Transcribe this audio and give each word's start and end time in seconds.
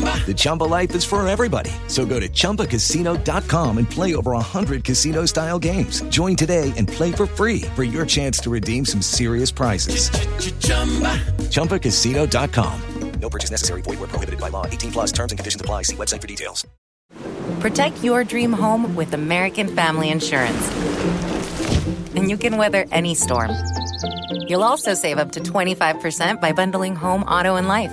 The 0.00 0.34
Chumba 0.34 0.64
life 0.64 0.94
is 0.94 1.04
for 1.04 1.26
everybody. 1.26 1.72
So 1.88 2.06
go 2.06 2.20
to 2.20 2.28
ChumbaCasino.com 2.28 3.78
and 3.78 3.90
play 3.90 4.14
over 4.14 4.32
100 4.32 4.84
casino-style 4.84 5.58
games. 5.58 6.02
Join 6.02 6.36
today 6.36 6.72
and 6.76 6.86
play 6.86 7.10
for 7.10 7.26
free 7.26 7.62
for 7.74 7.82
your 7.82 8.06
chance 8.06 8.38
to 8.40 8.50
redeem 8.50 8.84
some 8.84 9.02
serious 9.02 9.50
prizes. 9.50 10.10
ChumbaCasino.com. 11.50 12.80
No 13.20 13.28
purchase 13.28 13.50
necessary. 13.50 13.82
Void 13.82 13.98
where 13.98 14.08
prohibited 14.08 14.40
by 14.40 14.48
law. 14.48 14.66
18 14.66 14.92
plus 14.92 15.12
terms 15.12 15.32
and 15.32 15.38
conditions 15.38 15.60
apply. 15.60 15.82
See 15.82 15.96
website 15.96 16.20
for 16.20 16.26
details. 16.26 16.66
Protect 17.60 18.02
your 18.02 18.24
dream 18.24 18.52
home 18.54 18.96
with 18.96 19.12
American 19.12 19.68
Family 19.68 20.08
Insurance. 20.08 20.70
And 22.14 22.30
you 22.30 22.38
can 22.38 22.56
weather 22.56 22.86
any 22.90 23.14
storm. 23.14 23.50
You'll 24.46 24.64
also 24.64 24.94
save 24.94 25.18
up 25.18 25.32
to 25.32 25.40
25% 25.40 26.40
by 26.40 26.52
bundling 26.52 26.96
home, 26.96 27.22
auto, 27.24 27.56
and 27.56 27.68
life. 27.68 27.92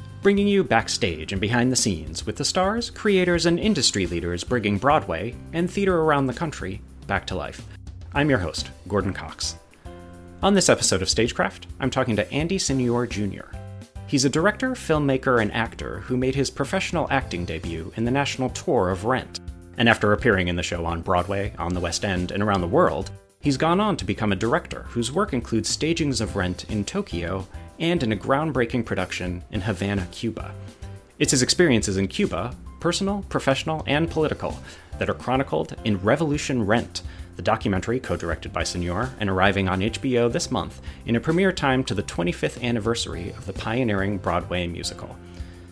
bringing 0.21 0.47
you 0.47 0.63
backstage 0.63 1.31
and 1.31 1.41
behind 1.41 1.71
the 1.71 1.75
scenes 1.75 2.27
with 2.27 2.35
the 2.35 2.45
stars, 2.45 2.91
creators, 2.91 3.47
and 3.47 3.59
industry 3.59 4.05
leaders 4.05 4.43
bringing 4.43 4.77
Broadway 4.77 5.33
and 5.53 5.69
theater 5.69 6.01
around 6.01 6.27
the 6.27 6.33
country 6.33 6.79
back 7.07 7.25
to 7.25 7.35
life. 7.35 7.65
I'm 8.13 8.29
your 8.29 8.37
host, 8.37 8.69
Gordon 8.87 9.13
Cox. 9.13 9.55
On 10.43 10.53
this 10.53 10.69
episode 10.69 11.01
of 11.01 11.09
Stagecraft, 11.09 11.65
I'm 11.79 11.89
talking 11.89 12.15
to 12.17 12.31
Andy 12.31 12.59
Señor 12.59 13.09
Jr. 13.09 13.55
He's 14.05 14.25
a 14.25 14.29
director, 14.29 14.71
filmmaker, 14.71 15.41
and 15.41 15.51
actor 15.53 16.01
who 16.01 16.17
made 16.17 16.35
his 16.35 16.51
professional 16.51 17.07
acting 17.09 17.43
debut 17.43 17.91
in 17.95 18.05
the 18.05 18.11
national 18.11 18.49
tour 18.51 18.89
of 18.89 19.05
Rent. 19.05 19.39
And 19.77 19.89
after 19.89 20.13
appearing 20.13 20.49
in 20.49 20.55
the 20.55 20.61
show 20.61 20.85
on 20.85 21.01
Broadway, 21.01 21.53
on 21.57 21.73
the 21.73 21.79
West 21.79 22.05
End, 22.05 22.31
and 22.31 22.43
around 22.43 22.61
the 22.61 22.67
world, 22.67 23.09
He's 23.41 23.57
gone 23.57 23.79
on 23.79 23.97
to 23.97 24.05
become 24.05 24.31
a 24.31 24.35
director 24.35 24.83
whose 24.89 25.11
work 25.11 25.33
includes 25.33 25.67
stagings 25.67 26.21
of 26.21 26.35
Rent 26.35 26.65
in 26.69 26.85
Tokyo 26.85 27.47
and 27.81 28.03
in 28.03 28.11
a 28.13 28.15
groundbreaking 28.15 28.85
production 28.85 29.43
in 29.51 29.59
Havana, 29.59 30.07
Cuba. 30.11 30.53
It's 31.19 31.31
his 31.31 31.41
experiences 31.41 31.97
in 31.97 32.07
Cuba, 32.07 32.55
personal, 32.79 33.25
professional, 33.27 33.83
and 33.87 34.09
political, 34.09 34.57
that 34.99 35.09
are 35.09 35.15
chronicled 35.15 35.75
in 35.83 35.97
Revolution 35.97 36.63
Rent, 36.63 37.01
the 37.35 37.41
documentary 37.41 37.99
co 37.99 38.15
directed 38.15 38.53
by 38.53 38.61
Señor 38.61 39.09
and 39.19 39.29
arriving 39.29 39.67
on 39.67 39.81
HBO 39.81 40.31
this 40.31 40.51
month 40.51 40.79
in 41.05 41.15
a 41.15 41.19
premiere 41.19 41.51
time 41.51 41.83
to 41.85 41.95
the 41.95 42.03
25th 42.03 42.61
anniversary 42.63 43.31
of 43.31 43.47
the 43.47 43.53
pioneering 43.53 44.19
Broadway 44.19 44.67
musical. 44.67 45.17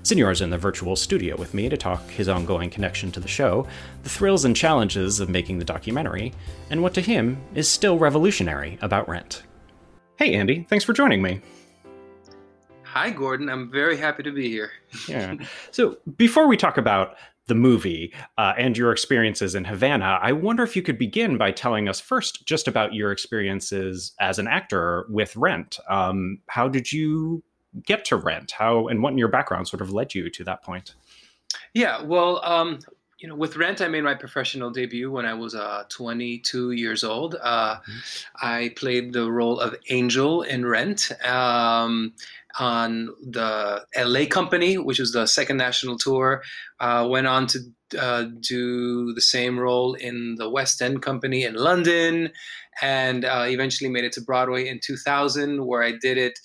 Señor's 0.01 0.41
in 0.41 0.49
the 0.49 0.57
virtual 0.57 0.95
studio 0.95 1.35
with 1.35 1.53
me 1.53 1.69
to 1.69 1.77
talk 1.77 2.09
his 2.09 2.27
ongoing 2.27 2.71
connection 2.71 3.11
to 3.11 3.19
the 3.19 3.27
show, 3.27 3.67
the 4.01 4.09
thrills 4.09 4.45
and 4.45 4.55
challenges 4.55 5.19
of 5.19 5.29
making 5.29 5.59
the 5.59 5.65
documentary, 5.65 6.33
and 6.71 6.81
what 6.81 6.95
to 6.95 7.01
him 7.01 7.39
is 7.53 7.69
still 7.69 7.99
revolutionary 7.99 8.79
about 8.81 9.07
Rent. 9.07 9.43
Hey, 10.17 10.33
Andy, 10.33 10.65
thanks 10.69 10.85
for 10.85 10.93
joining 10.93 11.21
me. 11.21 11.41
Hi, 13.01 13.11
Gordon. 13.11 13.47
I'm 13.47 13.71
very 13.71 13.95
happy 13.95 14.23
to 14.23 14.31
be 14.33 14.49
here. 14.49 14.71
yeah. 15.07 15.35
So, 15.71 15.99
before 16.17 16.49
we 16.49 16.57
talk 16.57 16.77
about 16.77 17.15
the 17.47 17.55
movie 17.55 18.13
uh, 18.37 18.55
and 18.57 18.77
your 18.77 18.91
experiences 18.91 19.55
in 19.55 19.63
Havana, 19.63 20.19
I 20.21 20.33
wonder 20.33 20.63
if 20.63 20.75
you 20.75 20.81
could 20.81 20.97
begin 20.97 21.37
by 21.37 21.51
telling 21.51 21.87
us 21.87 22.01
first 22.01 22.45
just 22.45 22.67
about 22.67 22.93
your 22.93 23.13
experiences 23.13 24.11
as 24.19 24.37
an 24.37 24.49
actor 24.49 25.05
with 25.07 25.33
Rent. 25.37 25.79
Um, 25.87 26.39
how 26.47 26.67
did 26.67 26.91
you 26.91 27.41
get 27.85 28.03
to 28.03 28.17
rent? 28.17 28.51
How 28.51 28.89
and 28.89 29.01
what 29.01 29.13
in 29.13 29.17
your 29.17 29.29
background 29.29 29.69
sort 29.69 29.79
of 29.79 29.93
led 29.93 30.13
you 30.13 30.29
to 30.31 30.43
that 30.43 30.61
point? 30.61 30.93
Yeah, 31.73 32.03
well, 32.03 32.43
um, 32.43 32.79
you 33.19 33.29
know, 33.29 33.35
with 33.35 33.55
Rent, 33.55 33.79
I 33.79 33.87
made 33.87 34.03
my 34.03 34.15
professional 34.15 34.71
debut 34.71 35.09
when 35.09 35.25
I 35.25 35.33
was 35.33 35.55
uh, 35.55 35.83
22 35.87 36.71
years 36.71 37.05
old. 37.05 37.37
Uh, 37.41 37.75
mm-hmm. 37.75 37.97
I 38.41 38.73
played 38.75 39.13
the 39.13 39.31
role 39.31 39.59
of 39.61 39.73
Angel 39.89 40.41
in 40.41 40.65
Rent 40.65 41.11
um, 41.25 42.13
on 42.57 43.09
the 43.21 43.85
LA 43.95 44.25
Company, 44.25 44.77
which 44.77 44.99
was 44.99 45.11
the 45.11 45.27
second 45.27 45.57
national 45.57 45.97
tour. 45.97 46.41
Uh, 46.79 47.07
went 47.09 47.27
on 47.27 47.47
to 47.47 47.59
uh, 47.99 48.25
do 48.39 49.13
the 49.13 49.21
same 49.21 49.59
role 49.59 49.93
in 49.93 50.35
the 50.37 50.49
West 50.49 50.81
End 50.81 51.01
Company 51.01 51.43
in 51.43 51.55
London, 51.55 52.31
and 52.81 53.25
uh, 53.25 53.45
eventually 53.47 53.89
made 53.89 54.03
it 54.03 54.13
to 54.13 54.21
Broadway 54.21 54.67
in 54.67 54.79
2000, 54.83 55.65
where 55.65 55.83
I 55.83 55.93
did 56.01 56.17
it 56.17 56.39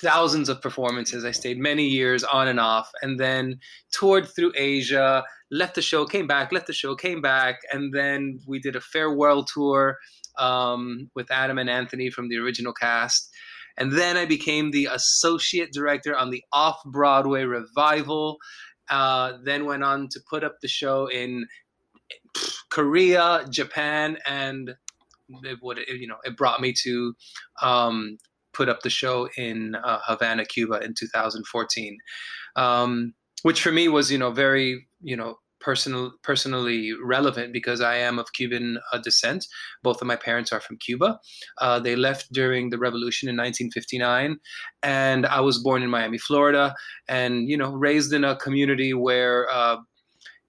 thousands 0.00 0.48
of 0.48 0.60
performances. 0.60 1.24
I 1.24 1.30
stayed 1.30 1.58
many 1.58 1.86
years 1.86 2.24
on 2.24 2.48
and 2.48 2.60
off, 2.60 2.90
and 3.02 3.18
then 3.18 3.58
toured 3.92 4.28
through 4.28 4.52
Asia. 4.56 5.24
Left 5.50 5.74
the 5.74 5.82
show, 5.82 6.04
came 6.04 6.26
back. 6.26 6.52
Left 6.52 6.66
the 6.66 6.72
show, 6.72 6.94
came 6.94 7.22
back, 7.22 7.60
and 7.72 7.94
then 7.94 8.40
we 8.46 8.58
did 8.58 8.76
a 8.76 8.80
farewell 8.80 9.44
tour 9.44 9.98
um, 10.38 11.10
with 11.14 11.30
Adam 11.30 11.58
and 11.58 11.70
Anthony 11.70 12.10
from 12.10 12.28
the 12.28 12.36
original 12.36 12.72
cast. 12.72 13.30
And 13.78 13.92
then 13.92 14.16
I 14.16 14.26
became 14.26 14.70
the 14.70 14.86
associate 14.86 15.72
director 15.72 16.16
on 16.16 16.30
the 16.30 16.42
off 16.52 16.80
Broadway 16.84 17.44
revival. 17.44 18.38
Uh, 18.90 19.38
then 19.44 19.64
went 19.64 19.84
on 19.84 20.08
to 20.08 20.20
put 20.28 20.44
up 20.44 20.56
the 20.60 20.68
show 20.68 21.06
in 21.06 21.46
Korea, 22.70 23.46
Japan, 23.48 24.18
and 24.26 24.74
it 25.44 25.58
would 25.62 25.78
you 25.88 26.06
know 26.06 26.16
it 26.24 26.36
brought 26.36 26.60
me 26.60 26.74
to 26.82 27.14
um, 27.62 28.18
put 28.52 28.68
up 28.68 28.82
the 28.82 28.90
show 28.90 29.28
in 29.36 29.74
uh, 29.74 29.98
Havana, 30.06 30.44
Cuba 30.44 30.80
in 30.80 30.94
2014, 30.94 31.98
um, 32.56 33.14
which 33.42 33.62
for 33.62 33.72
me 33.72 33.88
was, 33.88 34.10
you 34.10 34.18
know, 34.18 34.30
very, 34.30 34.86
you 35.00 35.16
know, 35.16 35.38
personal, 35.62 36.12
personally 36.22 36.92
relevant 37.02 37.52
because 37.52 37.80
I 37.80 37.96
am 37.96 38.18
of 38.18 38.32
Cuban 38.32 38.78
uh, 38.92 38.98
descent. 38.98 39.46
Both 39.82 40.00
of 40.00 40.06
my 40.06 40.16
parents 40.16 40.52
are 40.52 40.60
from 40.60 40.76
Cuba. 40.78 41.18
Uh, 41.58 41.78
they 41.78 41.96
left 41.96 42.32
during 42.32 42.70
the 42.70 42.78
revolution 42.78 43.28
in 43.28 43.36
1959, 43.36 44.38
and 44.82 45.26
I 45.26 45.40
was 45.40 45.58
born 45.58 45.82
in 45.82 45.90
Miami, 45.90 46.18
Florida, 46.18 46.74
and 47.08 47.48
you 47.48 47.56
know, 47.56 47.72
raised 47.72 48.12
in 48.12 48.24
a 48.24 48.36
community 48.36 48.92
where 48.92 49.50
uh, 49.50 49.76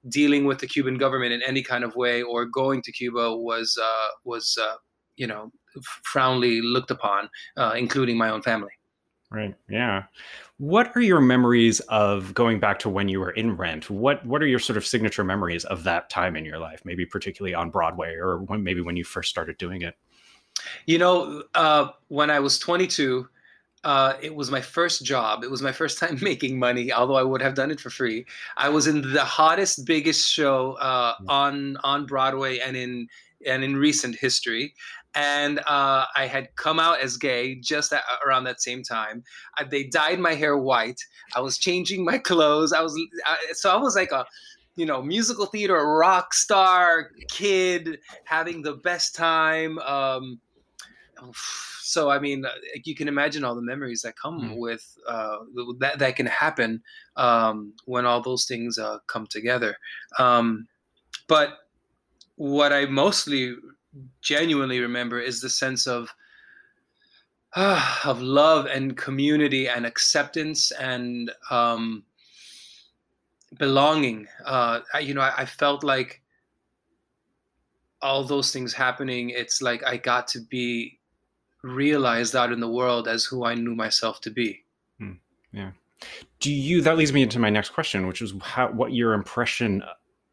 dealing 0.09 0.45
with 0.45 0.59
the 0.59 0.67
Cuban 0.67 0.97
government 0.97 1.31
in 1.31 1.41
any 1.43 1.63
kind 1.63 1.83
of 1.83 1.95
way 1.95 2.21
or 2.21 2.45
going 2.45 2.81
to 2.81 2.91
Cuba 2.91 3.35
was 3.35 3.77
uh, 3.81 4.07
was 4.25 4.57
uh, 4.61 4.75
you 5.15 5.27
know 5.27 5.51
frownly 6.13 6.61
looked 6.61 6.91
upon, 6.91 7.29
uh, 7.57 7.73
including 7.77 8.17
my 8.17 8.29
own 8.29 8.41
family. 8.41 8.71
Right. 9.31 9.55
Yeah. 9.67 10.03
What 10.63 10.95
are 10.95 11.01
your 11.01 11.19
memories 11.19 11.81
of 11.81 12.33
going 12.33 12.61
back 12.61 12.79
to 12.79 12.89
when 12.89 13.09
you 13.09 13.19
were 13.19 13.31
in 13.31 13.57
Rent? 13.57 13.89
What 13.89 14.25
What 14.25 14.41
are 14.41 14.47
your 14.47 14.59
sort 14.59 14.77
of 14.77 14.85
signature 14.85 15.21
memories 15.21 15.65
of 15.65 15.83
that 15.83 16.09
time 16.09 16.37
in 16.37 16.45
your 16.45 16.57
life? 16.57 16.83
Maybe 16.85 17.05
particularly 17.05 17.53
on 17.53 17.69
Broadway, 17.69 18.15
or 18.15 18.37
when, 18.37 18.63
maybe 18.63 18.79
when 18.79 18.95
you 18.95 19.03
first 19.03 19.29
started 19.29 19.57
doing 19.57 19.81
it. 19.81 19.97
You 20.85 20.99
know, 20.99 21.43
uh, 21.53 21.89
when 22.07 22.29
I 22.29 22.39
was 22.39 22.59
22, 22.59 23.27
uh, 23.83 24.13
it 24.21 24.33
was 24.33 24.49
my 24.49 24.61
first 24.61 25.03
job. 25.03 25.43
It 25.43 25.51
was 25.51 25.61
my 25.61 25.73
first 25.73 25.97
time 25.97 26.17
making 26.21 26.57
money, 26.57 26.93
although 26.93 27.17
I 27.17 27.23
would 27.23 27.41
have 27.41 27.55
done 27.55 27.69
it 27.69 27.81
for 27.81 27.89
free. 27.89 28.25
I 28.55 28.69
was 28.69 28.87
in 28.87 29.01
the 29.11 29.25
hottest, 29.25 29.85
biggest 29.85 30.31
show 30.31 30.77
uh, 30.79 31.15
mm. 31.15 31.25
on 31.27 31.75
on 31.83 32.05
Broadway 32.05 32.59
and 32.59 32.77
in 32.77 33.09
and 33.45 33.65
in 33.65 33.75
recent 33.75 34.15
history 34.15 34.75
and 35.15 35.59
uh, 35.59 36.05
I 36.15 36.27
had 36.27 36.55
come 36.55 36.79
out 36.79 36.99
as 36.99 37.17
gay 37.17 37.55
just 37.55 37.93
at, 37.93 38.03
around 38.25 38.45
that 38.45 38.61
same 38.61 38.83
time. 38.83 39.23
I, 39.57 39.63
they 39.63 39.83
dyed 39.83 40.19
my 40.19 40.33
hair 40.33 40.57
white. 40.57 41.01
I 41.35 41.41
was 41.41 41.57
changing 41.57 42.03
my 42.05 42.17
clothes. 42.17 42.73
I 42.73 42.81
was 42.81 42.99
I, 43.25 43.37
so 43.53 43.71
I 43.71 43.77
was 43.77 43.95
like 43.95 44.11
a 44.11 44.25
you 44.75 44.85
know 44.85 45.01
musical 45.01 45.45
theater 45.45 45.75
rock 45.75 46.33
star 46.33 47.11
kid 47.29 47.99
having 48.25 48.61
the 48.61 48.73
best 48.73 49.15
time. 49.15 49.77
Um, 49.79 50.39
so 51.81 52.09
I 52.09 52.19
mean, 52.19 52.45
you 52.83 52.95
can 52.95 53.07
imagine 53.07 53.43
all 53.43 53.55
the 53.55 53.61
memories 53.61 54.01
that 54.01 54.17
come 54.17 54.41
mm. 54.41 54.57
with 54.57 54.97
uh, 55.07 55.37
that 55.79 55.99
that 55.99 56.15
can 56.15 56.25
happen 56.25 56.81
um, 57.17 57.73
when 57.85 58.05
all 58.05 58.21
those 58.21 58.45
things 58.45 58.77
uh, 58.77 58.99
come 59.07 59.27
together. 59.27 59.77
Um, 60.17 60.67
but 61.27 61.59
what 62.35 62.73
I 62.73 62.85
mostly 62.85 63.55
genuinely 64.21 64.79
remember 64.79 65.19
is 65.19 65.41
the 65.41 65.49
sense 65.49 65.87
of 65.87 66.13
uh, 67.55 67.99
of 68.05 68.21
love 68.21 68.65
and 68.65 68.97
community 68.97 69.67
and 69.67 69.85
acceptance 69.85 70.71
and 70.71 71.31
um, 71.49 72.03
belonging. 73.57 74.27
Uh, 74.45 74.79
I, 74.93 74.99
you 74.99 75.13
know, 75.13 75.21
I, 75.21 75.33
I 75.39 75.45
felt 75.45 75.83
like 75.83 76.21
all 78.01 78.23
those 78.23 78.51
things 78.51 78.73
happening. 78.73 79.29
It's 79.29 79.61
like 79.61 79.83
I 79.85 79.97
got 79.97 80.27
to 80.29 80.39
be 80.39 80.99
realized 81.63 82.35
out 82.35 82.51
in 82.51 82.59
the 82.59 82.69
world 82.69 83.07
as 83.07 83.23
who 83.23 83.45
I 83.45 83.55
knew 83.55 83.75
myself 83.75 84.19
to 84.21 84.29
be. 84.29 84.63
Hmm. 84.99 85.13
Yeah. 85.51 85.71
Do 86.41 86.51
you? 86.51 86.81
That 86.81 86.97
leads 86.97 87.13
me 87.13 87.23
into 87.23 87.39
my 87.39 87.49
next 87.49 87.69
question, 87.69 88.07
which 88.07 88.21
is 88.21 88.33
how, 88.41 88.69
what 88.71 88.91
your 88.91 89.13
impression 89.13 89.81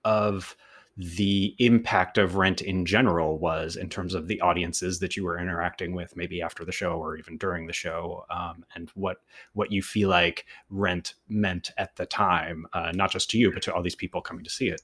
of 0.04 0.56
the 1.00 1.54
impact 1.58 2.18
of 2.18 2.36
Rent 2.36 2.60
in 2.60 2.84
general 2.84 3.38
was 3.38 3.76
in 3.76 3.88
terms 3.88 4.14
of 4.14 4.28
the 4.28 4.40
audiences 4.42 4.98
that 4.98 5.16
you 5.16 5.24
were 5.24 5.38
interacting 5.38 5.94
with, 5.94 6.14
maybe 6.14 6.42
after 6.42 6.62
the 6.62 6.72
show 6.72 6.92
or 6.92 7.16
even 7.16 7.38
during 7.38 7.66
the 7.66 7.72
show, 7.72 8.26
um, 8.28 8.64
and 8.74 8.90
what 8.94 9.22
what 9.54 9.72
you 9.72 9.82
feel 9.82 10.10
like 10.10 10.44
Rent 10.68 11.14
meant 11.28 11.70
at 11.78 11.96
the 11.96 12.04
time, 12.04 12.66
uh, 12.74 12.92
not 12.94 13.10
just 13.10 13.30
to 13.30 13.38
you, 13.38 13.50
but 13.50 13.62
to 13.62 13.74
all 13.74 13.82
these 13.82 13.94
people 13.94 14.20
coming 14.20 14.44
to 14.44 14.50
see 14.50 14.68
it. 14.68 14.82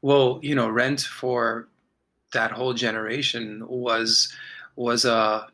Well, 0.00 0.40
you 0.42 0.54
know, 0.54 0.70
Rent 0.70 1.00
for 1.00 1.68
that 2.32 2.50
whole 2.50 2.72
generation 2.72 3.62
was 3.68 4.32
was 4.74 5.04
a 5.04 5.48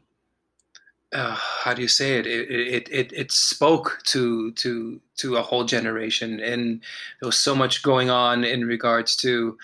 uh, 1.12 1.34
how 1.34 1.74
do 1.74 1.82
you 1.82 1.88
say 1.88 2.18
it? 2.18 2.26
It, 2.26 2.50
it? 2.50 2.88
it 2.90 3.12
it 3.12 3.32
spoke 3.32 4.00
to 4.06 4.52
to 4.52 5.00
to 5.18 5.36
a 5.36 5.42
whole 5.42 5.64
generation, 5.64 6.40
and 6.40 6.80
there 7.20 7.26
was 7.26 7.36
so 7.36 7.54
much 7.54 7.82
going 7.82 8.10
on 8.10 8.44
in 8.44 8.64
regards 8.66 9.16
to 9.16 9.56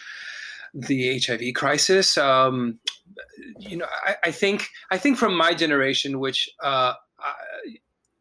the 0.75 1.19
HIV 1.19 1.55
crisis. 1.55 2.19
Um, 2.19 2.79
you 3.59 3.79
know, 3.79 3.87
I, 4.05 4.17
I, 4.25 4.31
think 4.31 4.69
I 4.91 4.99
think 4.99 5.17
from 5.17 5.37
my 5.37 5.55
generation, 5.55 6.21
which 6.21 6.49
uh, 6.63 6.93
I, 7.19 7.33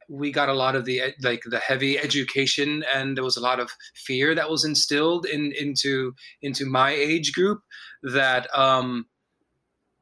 we 0.07 0.31
got 0.31 0.49
a 0.49 0.53
lot 0.53 0.75
of 0.75 0.85
the 0.85 1.13
like 1.21 1.43
the 1.45 1.59
heavy 1.59 1.99
education, 1.99 2.83
and 2.93 3.17
there 3.17 3.23
was 3.23 3.37
a 3.37 3.41
lot 3.41 3.59
of 3.59 3.69
fear 3.95 4.35
that 4.35 4.49
was 4.49 4.63
instilled 4.63 5.25
in 5.25 5.51
into 5.51 6.13
into 6.41 6.65
my 6.65 6.91
age 6.91 7.33
group 7.33 7.61
that. 8.03 8.47
Um, 8.57 9.05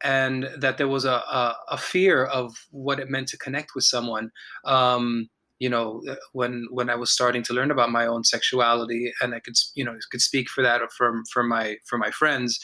and 0.06 0.48
that 0.56 0.78
there 0.78 0.88
was 0.88 1.04
a, 1.04 1.10
a, 1.10 1.56
a, 1.72 1.78
fear 1.78 2.25
of 2.25 2.56
what 2.69 3.00
it 3.00 3.10
meant 3.10 3.28
to 3.28 3.38
connect 3.40 3.74
with 3.74 3.84
someone. 3.84 4.30
Um, 4.63 5.30
you 5.57 5.68
know, 5.68 6.04
when 6.34 6.68
when 6.69 6.92
I 6.92 6.96
was 6.96 7.12
starting 7.12 7.42
to 7.44 7.54
learn 7.54 7.72
about 7.72 7.92
my 7.92 8.06
own 8.06 8.24
sexuality, 8.24 9.12
and 9.22 9.34
I 9.34 9.40
could 9.40 9.56
you 9.74 9.84
know 9.84 9.98
could 10.12 10.22
speak 10.22 10.48
for 10.50 10.62
that 10.62 10.81
from 10.96 11.24
from 11.34 11.50
my 11.50 11.78
for 11.86 11.98
my 11.98 12.12
friends, 12.12 12.60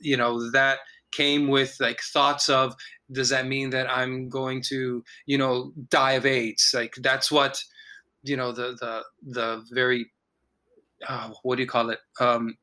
you 0.00 0.16
know 0.16 0.50
that 0.50 0.78
came 1.12 1.46
with 1.48 1.76
like 1.78 2.00
thoughts 2.12 2.48
of 2.48 2.74
does 3.12 3.28
that 3.28 3.46
mean 3.46 3.70
that 3.70 3.88
I'm 3.88 4.28
going 4.28 4.60
to 4.68 5.04
you 5.26 5.38
know 5.38 5.72
die 5.88 6.12
of 6.12 6.26
AIDS? 6.26 6.72
Like 6.74 6.94
that's 6.96 7.30
what 7.30 7.62
you 8.24 8.36
know 8.36 8.50
the 8.50 8.76
the 8.80 9.02
the 9.22 9.64
very 9.70 10.10
uh, 11.08 11.30
what 11.44 11.56
do 11.56 11.62
you 11.62 11.68
call 11.68 11.90
it 11.90 12.00
um, 12.18 12.56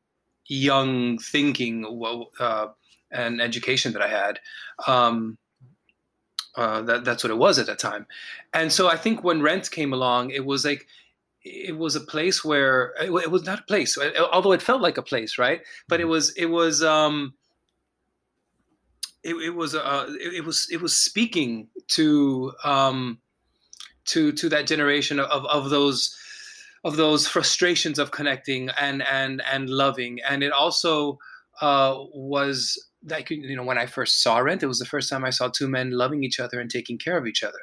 young 0.48 1.20
thinking 1.20 1.86
uh, 2.40 2.68
and 3.14 3.42
education 3.42 3.94
that 3.94 4.02
I 4.02 4.08
had. 4.08 4.40
Um, 4.88 5.38
uh, 6.56 6.82
that 6.84 7.04
that's 7.04 7.24
what 7.24 7.32
it 7.32 7.38
was 7.38 7.58
at 7.58 7.66
that 7.66 7.80
time, 7.80 8.06
and 8.54 8.72
so 8.72 8.88
I 8.88 8.96
think 8.96 9.24
when 9.24 9.42
Rent 9.42 9.72
came 9.72 9.92
along, 9.92 10.30
it 10.30 10.46
was 10.46 10.64
like 10.64 10.86
it 11.44 11.78
was 11.78 11.96
a 11.96 12.02
place 12.02 12.44
where 12.44 12.94
it, 13.02 13.12
it 13.12 13.32
was 13.32 13.44
not 13.44 13.60
a 13.60 13.64
place, 13.64 13.98
although 14.32 14.52
it 14.52 14.62
felt 14.62 14.82
like 14.82 14.98
a 14.98 15.02
place, 15.02 15.38
right? 15.38 15.62
But 15.88 16.00
it 16.00 16.04
mm-hmm. 16.04 16.12
was 16.12 16.30
it 16.36 16.46
was 16.46 16.84
um, 16.84 17.34
it, 19.24 19.36
it 19.36 19.56
was 19.56 19.76
uh, 19.76 20.06
it, 20.22 20.36
it, 20.36 20.46
was 20.46 20.68
it 20.72 20.82
was 20.82 20.96
speaking 20.96 21.68
to 21.90 22.54
um, 22.64 23.20
to 24.06 24.32
to 24.34 24.50
that 24.50 24.68
generation 24.68 25.20
of 25.20 25.46
of 25.46 25.70
those 25.70 26.16
of 26.84 26.98
those 26.98 27.28
frustrations 27.28 28.00
of 28.00 28.12
connecting 28.12 28.70
and 28.80 29.02
and 29.04 29.42
and 29.52 29.70
loving, 29.70 30.20
and 30.30 30.44
it 30.44 30.52
also 30.52 31.20
uh, 31.62 31.96
was 32.14 32.90
like 33.08 33.30
you 33.30 33.56
know 33.56 33.64
when 33.64 33.78
I 33.78 33.86
first 33.86 34.22
saw 34.22 34.38
Rent, 34.38 34.64
it 34.64 34.68
was 34.68 34.80
the 34.80 34.86
first 34.86 35.10
time 35.10 35.26
I 35.26 35.30
saw 35.30 35.48
two 35.50 35.68
men 35.68 35.92
loving 35.92 36.24
each 36.24 36.40
other 36.40 36.60
and 36.60 36.70
taking 36.70 36.98
care 36.98 37.18
of 37.18 37.28
each 37.28 37.44
other. 37.44 37.60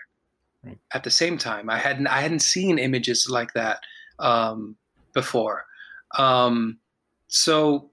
Right. 0.65 0.79
At 0.93 1.05
the 1.05 1.11
same 1.11 1.39
time, 1.39 1.71
I 1.71 1.79
hadn't 1.79 2.07
I 2.07 2.21
hadn't 2.21 2.41
seen 2.41 2.79
images 2.79 3.27
like 3.31 3.55
that 3.55 3.81
um, 4.19 4.77
before. 5.15 5.65
Um, 6.19 6.79
so 7.29 7.91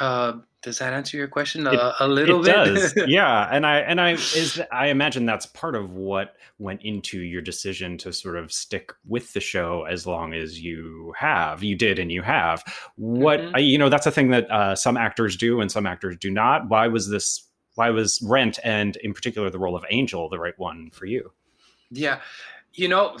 uh, 0.00 0.34
does 0.62 0.78
that 0.78 0.92
answer 0.92 1.16
your 1.16 1.26
question 1.26 1.66
a, 1.66 1.72
it, 1.72 1.94
a 2.00 2.08
little 2.08 2.40
it 2.40 2.44
bit? 2.44 2.54
does. 2.54 2.94
yeah, 3.08 3.48
and 3.50 3.66
I 3.66 3.78
and 3.78 4.00
I 4.00 4.12
is 4.12 4.62
I 4.70 4.86
imagine 4.88 5.26
that's 5.26 5.46
part 5.46 5.74
of 5.74 5.92
what 5.92 6.36
went 6.58 6.82
into 6.82 7.20
your 7.20 7.42
decision 7.42 7.98
to 7.98 8.12
sort 8.12 8.36
of 8.36 8.52
stick 8.52 8.92
with 9.06 9.32
the 9.32 9.40
show 9.40 9.84
as 9.84 10.06
long 10.06 10.32
as 10.34 10.60
you 10.60 11.12
have. 11.18 11.62
You 11.62 11.74
did, 11.74 11.98
and 11.98 12.12
you 12.12 12.22
have. 12.22 12.62
What 12.96 13.40
mm-hmm. 13.40 13.56
I, 13.56 13.58
you 13.58 13.76
know, 13.76 13.88
that's 13.88 14.06
a 14.06 14.12
thing 14.12 14.30
that 14.30 14.50
uh, 14.50 14.76
some 14.76 14.96
actors 14.96 15.36
do 15.36 15.60
and 15.60 15.70
some 15.70 15.86
actors 15.86 16.16
do 16.18 16.30
not. 16.30 16.68
Why 16.68 16.86
was 16.86 17.10
this? 17.10 17.48
Why 17.74 17.90
was 17.90 18.22
Rent 18.22 18.58
and 18.62 18.96
in 18.96 19.14
particular 19.14 19.50
the 19.50 19.58
role 19.58 19.74
of 19.74 19.84
Angel 19.90 20.28
the 20.28 20.38
right 20.38 20.58
one 20.58 20.90
for 20.90 21.06
you? 21.06 21.32
Yeah, 21.90 22.20
you 22.74 22.88
know, 22.88 23.18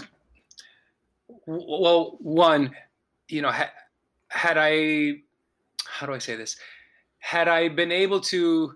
well, 1.46 2.16
one, 2.20 2.74
you 3.28 3.42
know, 3.42 3.50
ha- 3.50 3.72
had 4.28 4.56
I, 4.58 5.22
how 5.84 6.06
do 6.06 6.12
I 6.12 6.18
say 6.18 6.36
this? 6.36 6.56
Had 7.22 7.46
I 7.46 7.68
been 7.68 7.92
able 7.92 8.20
to, 8.20 8.74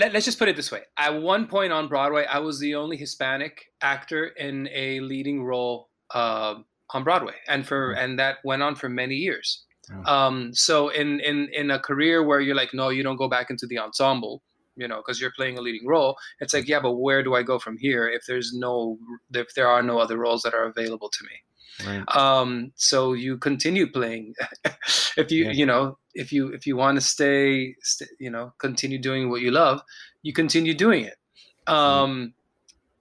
let, 0.00 0.16
us 0.16 0.24
just 0.24 0.38
put 0.38 0.48
it 0.48 0.56
this 0.56 0.72
way. 0.72 0.80
At 0.96 1.20
one 1.20 1.46
point 1.46 1.72
on 1.72 1.86
Broadway, 1.86 2.24
I 2.24 2.38
was 2.38 2.58
the 2.58 2.74
only 2.74 2.96
Hispanic 2.96 3.66
actor 3.82 4.26
in 4.26 4.68
a 4.72 5.00
leading 5.00 5.44
role 5.44 5.90
uh, 6.12 6.54
on 6.90 7.04
Broadway, 7.04 7.34
and 7.46 7.66
for 7.66 7.94
mm. 7.94 8.02
and 8.02 8.18
that 8.18 8.38
went 8.44 8.62
on 8.62 8.74
for 8.76 8.88
many 8.88 9.16
years. 9.16 9.64
Oh. 9.92 10.14
Um, 10.14 10.54
so 10.54 10.88
in 10.88 11.20
in 11.20 11.48
in 11.52 11.70
a 11.70 11.78
career 11.78 12.24
where 12.24 12.40
you're 12.40 12.56
like, 12.56 12.72
no, 12.72 12.88
you 12.88 13.02
don't 13.02 13.16
go 13.16 13.28
back 13.28 13.50
into 13.50 13.66
the 13.66 13.78
ensemble, 13.78 14.42
you 14.74 14.88
know, 14.88 14.96
because 14.96 15.20
you're 15.20 15.32
playing 15.36 15.58
a 15.58 15.60
leading 15.60 15.86
role. 15.86 16.16
It's 16.40 16.54
like, 16.54 16.66
yeah, 16.66 16.80
but 16.80 16.92
where 16.92 17.22
do 17.22 17.34
I 17.34 17.42
go 17.42 17.58
from 17.58 17.76
here 17.76 18.08
if 18.08 18.22
there's 18.26 18.54
no 18.54 18.98
if 19.34 19.54
there 19.54 19.68
are 19.68 19.82
no 19.82 19.98
other 19.98 20.16
roles 20.16 20.42
that 20.42 20.54
are 20.54 20.64
available 20.64 21.10
to 21.10 21.24
me? 21.24 21.42
Right. 21.86 22.16
Um, 22.16 22.72
so 22.74 23.12
you 23.12 23.38
continue 23.38 23.86
playing. 23.86 24.34
if 25.16 25.30
you 25.30 25.44
yeah. 25.44 25.52
you 25.52 25.66
know 25.66 25.98
if 26.18 26.32
you 26.32 26.42
if 26.58 26.66
you 26.66 26.76
want 26.76 26.96
to 27.00 27.04
stay, 27.14 27.74
st- 27.82 28.10
you 28.18 28.30
know, 28.30 28.52
continue 28.58 29.00
doing 29.08 29.30
what 29.30 29.40
you 29.40 29.50
love, 29.50 29.80
you 30.22 30.32
continue 30.32 30.74
doing 30.74 31.04
it. 31.04 31.18
Um, 31.66 32.34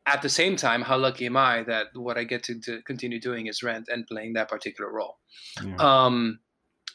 At 0.05 0.21
the 0.21 0.29
same 0.29 0.55
time, 0.55 0.81
how 0.89 0.97
lucky 0.97 1.25
am 1.25 1.35
I 1.35 1.63
that 1.63 1.87
what 1.93 2.17
I 2.17 2.23
get 2.23 2.41
to, 2.47 2.53
to 2.67 2.81
continue 2.83 3.19
doing 3.19 3.47
is 3.47 3.61
Rent 3.61 3.89
and 3.93 4.07
playing 4.07 4.33
that 4.33 4.47
particular 4.47 4.89
role. 4.97 5.15
Yeah. 5.61 5.75
Um, 5.89 6.39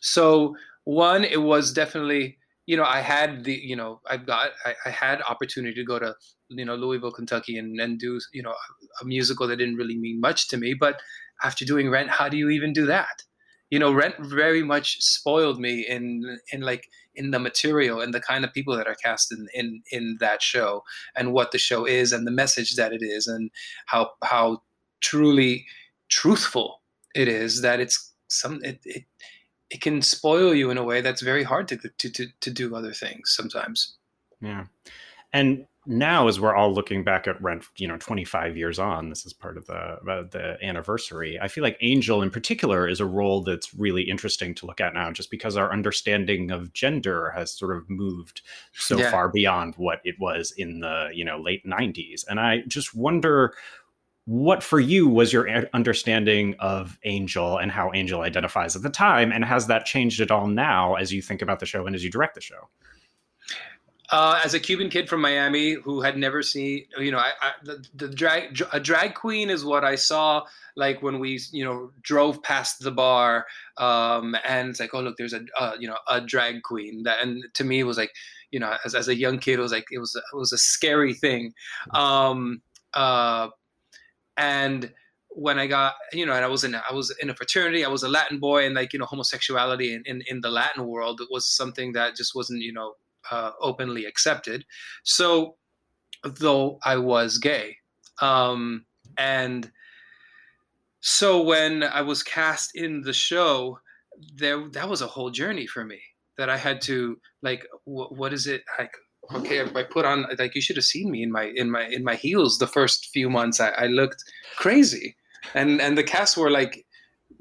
so 0.01 0.57
one, 0.85 1.23
it 1.25 1.43
was 1.43 1.73
definitely 1.73 2.39
you 2.65 2.77
know 2.79 2.89
I 2.99 3.01
had 3.01 3.45
the 3.45 3.53
you 3.71 3.77
know 3.77 4.01
I've 4.09 4.25
got 4.25 4.51
I, 4.65 4.73
I 4.87 4.91
had 4.91 5.21
opportunity 5.29 5.75
to 5.75 5.85
go 5.85 5.99
to 5.99 6.15
you 6.49 6.65
know 6.65 6.77
Louisville, 6.77 7.13
Kentucky, 7.13 7.59
and 7.59 7.81
and 7.85 7.99
do 7.99 8.19
you 8.33 8.43
know 8.43 8.55
a 9.01 9.05
musical 9.05 9.47
that 9.49 9.59
didn't 9.59 9.77
really 9.77 9.99
mean 9.99 10.19
much 10.21 10.49
to 10.49 10.57
me, 10.57 10.75
but 10.85 10.95
after 11.49 11.65
doing 11.67 11.91
Rent, 11.91 12.11
how 12.19 12.29
do 12.29 12.37
you 12.37 12.49
even 12.51 12.73
do 12.73 12.87
that? 12.87 13.17
You 13.73 13.79
know, 13.79 13.91
Rent 13.91 14.17
very 14.19 14.63
much 14.63 15.01
spoiled 15.01 15.59
me 15.59 15.81
in 15.89 16.39
in 16.53 16.61
like 16.61 16.91
in 17.15 17.31
the 17.31 17.39
material 17.39 18.03
and 18.03 18.13
the 18.13 18.21
kind 18.21 18.45
of 18.45 18.53
people 18.53 18.77
that 18.77 18.87
are 18.87 18.95
cast 19.03 19.33
in 19.33 19.49
in 19.55 19.83
in 19.91 20.19
that 20.21 20.43
show 20.43 20.83
and 21.17 21.33
what 21.33 21.53
the 21.53 21.59
show 21.59 21.87
is 21.87 22.13
and 22.13 22.27
the 22.27 22.31
message 22.43 22.77
that 22.77 22.93
it 22.93 23.01
is 23.03 23.27
and 23.27 23.51
how 23.87 24.11
how 24.23 24.61
truly 25.01 25.65
truthful 26.11 26.83
it 27.15 27.29
is 27.29 27.63
that 27.63 27.81
it's 27.81 28.13
some 28.29 28.61
it, 28.63 28.79
it 28.85 29.05
it 29.71 29.81
can 29.81 30.03
spoil 30.03 30.53
you 30.53 30.69
in 30.71 30.77
a 30.77 30.85
way 30.85 31.01
that's 31.01 31.23
very 31.23 31.43
hard 31.43 31.67
to 31.69 31.79
to 31.97 32.11
to, 32.11 32.27
to 32.43 32.51
do 32.51 32.77
other 32.77 32.93
things 32.93 33.33
sometimes. 33.35 33.97
Yeah. 34.43 34.67
And 35.33 35.67
now 35.85 36.29
as 36.29 36.39
we're 36.39 36.55
all 36.55 36.73
looking 36.73 37.03
back 37.03 37.27
at 37.27 37.41
rent 37.43 37.65
you 37.77 37.89
know 37.89 37.97
25 37.97 38.57
years 38.57 38.79
on 38.79 39.09
this 39.09 39.27
is 39.27 39.33
part 39.33 39.57
of 39.57 39.67
the 39.67 39.75
uh, 39.75 40.23
the 40.31 40.57
anniversary 40.63 41.39
i 41.41 41.49
feel 41.49 41.65
like 41.65 41.77
angel 41.81 42.23
in 42.23 42.31
particular 42.31 42.87
is 42.87 43.01
a 43.01 43.07
role 43.07 43.43
that's 43.43 43.75
really 43.75 44.03
interesting 44.03 44.55
to 44.55 44.65
look 44.65 44.81
at 44.81 44.95
now 44.95 45.11
just 45.11 45.31
because 45.31 45.57
our 45.57 45.73
understanding 45.73 46.53
of 46.53 46.73
gender 46.73 47.33
has 47.35 47.51
sort 47.51 47.77
of 47.77 47.89
moved 47.91 48.43
so 48.73 48.97
yeah. 48.97 49.11
far 49.11 49.29
beyond 49.29 49.75
what 49.77 50.01
it 50.05 50.15
was 50.21 50.53
in 50.57 50.81
the 50.81 51.09
you 51.13 51.25
know 51.25 51.41
late 51.41 51.67
90s 51.67 52.25
and 52.29 52.39
i 52.39 52.63
just 52.69 52.95
wonder 52.95 53.53
what 54.25 54.63
for 54.63 54.79
you 54.79 55.09
was 55.09 55.33
your 55.33 55.67
understanding 55.75 56.55
of 56.61 56.97
angel 57.03 57.59
and 57.59 57.73
how 57.73 57.91
angel 57.93 58.21
identifies 58.21 58.77
at 58.77 58.83
the 58.83 58.91
time 58.91 59.33
and 59.33 59.45
has 59.45 59.67
that 59.67 59.85
changed 59.85 60.21
at 60.21 60.31
all 60.31 60.47
now 60.47 60.95
as 60.95 61.13
you 61.13 61.21
think 61.21 61.43
about 61.43 61.59
the 61.59 61.67
show 61.67 61.87
and 61.87 61.97
as 61.97 62.05
you 62.05 62.11
direct 62.11 62.37
the 62.37 62.41
show 62.41 62.69
uh, 64.13 64.39
as 64.45 64.53
a 64.53 64.61
Cuban 64.61 64.91
kid 64.91 65.09
from 65.09 65.23
Miami 65.23 65.73
who 65.73 66.03
had 66.03 66.19
never 66.19 66.43
seen, 66.43 66.85
you 66.99 67.11
know, 67.11 67.19
I, 67.19 67.33
I, 67.41 67.53
the, 67.65 67.85
the 67.95 68.09
drag 68.09 68.63
a 68.73 68.79
drag 68.79 69.15
queen 69.15 69.49
is 69.49 69.65
what 69.65 69.85
I 69.85 69.95
saw 69.95 70.43
like 70.77 71.03
when 71.03 71.19
we, 71.19 71.41
you 71.51 71.65
know, 71.65 71.91
drove 72.03 72.43
past 72.43 72.81
the 72.81 72.91
bar, 72.91 73.47
um, 73.79 74.37
and 74.45 74.69
it's 74.69 74.81
like, 74.81 74.93
oh 74.93 75.01
look, 75.01 75.17
there's 75.17 75.33
a, 75.33 75.41
uh, 75.59 75.73
you 75.81 75.89
know, 75.89 75.97
a 76.09 76.21
drag 76.21 76.63
queen. 76.63 77.03
That 77.05 77.23
and 77.23 77.43
to 77.55 77.65
me 77.65 77.81
it 77.81 77.85
was 77.85 77.97
like, 77.97 78.13
you 78.51 78.61
know, 78.61 78.77
as, 78.85 78.95
as 78.95 79.09
a 79.09 79.17
young 79.17 79.39
kid, 79.39 79.59
it 79.59 79.63
was 79.63 79.73
like 79.73 79.87
it 79.91 79.99
was 79.99 80.15
it 80.15 80.37
was 80.37 80.53
a 80.53 80.59
scary 80.59 81.15
thing. 81.15 81.55
Um, 81.95 82.61
uh, 82.93 83.49
and 84.37 84.93
when 85.35 85.59
I 85.59 85.67
got, 85.67 85.95
you 86.13 86.27
know, 86.27 86.35
and 86.35 86.45
I 86.45 86.49
was 86.49 86.65
in, 86.65 86.75
I 86.75 86.93
was 86.93 87.15
in 87.23 87.31
a 87.31 87.35
fraternity, 87.35 87.83
I 87.83 87.89
was 87.89 88.03
a 88.03 88.09
Latin 88.09 88.39
boy, 88.39 88.67
and 88.67 88.75
like, 88.75 88.93
you 88.93 88.99
know, 88.99 89.07
homosexuality 89.07 89.95
in, 89.95 90.03
in, 90.05 90.23
in 90.27 90.43
the 90.43 90.51
Latin 90.51 90.87
world 90.87 91.23
was 91.31 91.49
something 91.49 91.93
that 91.95 92.17
just 92.17 92.35
wasn't, 92.35 92.61
you 92.61 92.73
know, 92.75 92.93
uh, 93.31 93.53
openly 93.61 94.05
accepted. 94.05 94.65
So, 95.05 95.57
though 96.25 96.79
I 96.85 96.97
was 96.97 97.39
gay, 97.39 97.77
um, 98.21 98.85
and 99.19 99.71
so 101.01 101.43
when 101.43 101.83
I 101.83 102.03
was 102.03 102.23
cast 102.23 102.71
in 102.75 103.03
the 103.03 103.13
show, 103.13 103.79
there 104.37 104.69
that 104.71 104.89
was 104.89 105.03
a 105.03 105.07
whole 105.07 105.31
journey 105.31 105.67
for 105.67 105.85
me 105.85 106.01
that 106.39 106.49
I 106.49 106.57
had 106.57 106.81
to 106.83 107.19
like, 107.43 107.67
wh- 107.85 108.13
what 108.13 108.33
is 108.33 108.47
it 108.47 108.63
like? 108.79 108.93
Okay, 109.35 109.63
I 109.63 109.83
put 109.85 110.05
on 110.05 110.27
like 110.39 110.55
you 110.55 110.61
should 110.61 110.77
have 110.77 110.85
seen 110.85 111.11
me 111.11 111.23
in 111.23 111.31
my 111.31 111.53
in 111.55 111.71
my 111.71 111.87
in 111.87 112.05
my 112.05 112.17
heels 112.17 112.59
the 112.59 112.67
first 112.67 113.11
few 113.13 113.31
months. 113.31 113.61
I, 113.61 113.69
I 113.71 113.87
looked 113.87 114.23
crazy 114.57 115.17
and 115.55 115.81
and 115.81 115.97
the 115.97 116.03
cast 116.03 116.37
were 116.37 116.51
like 116.51 116.85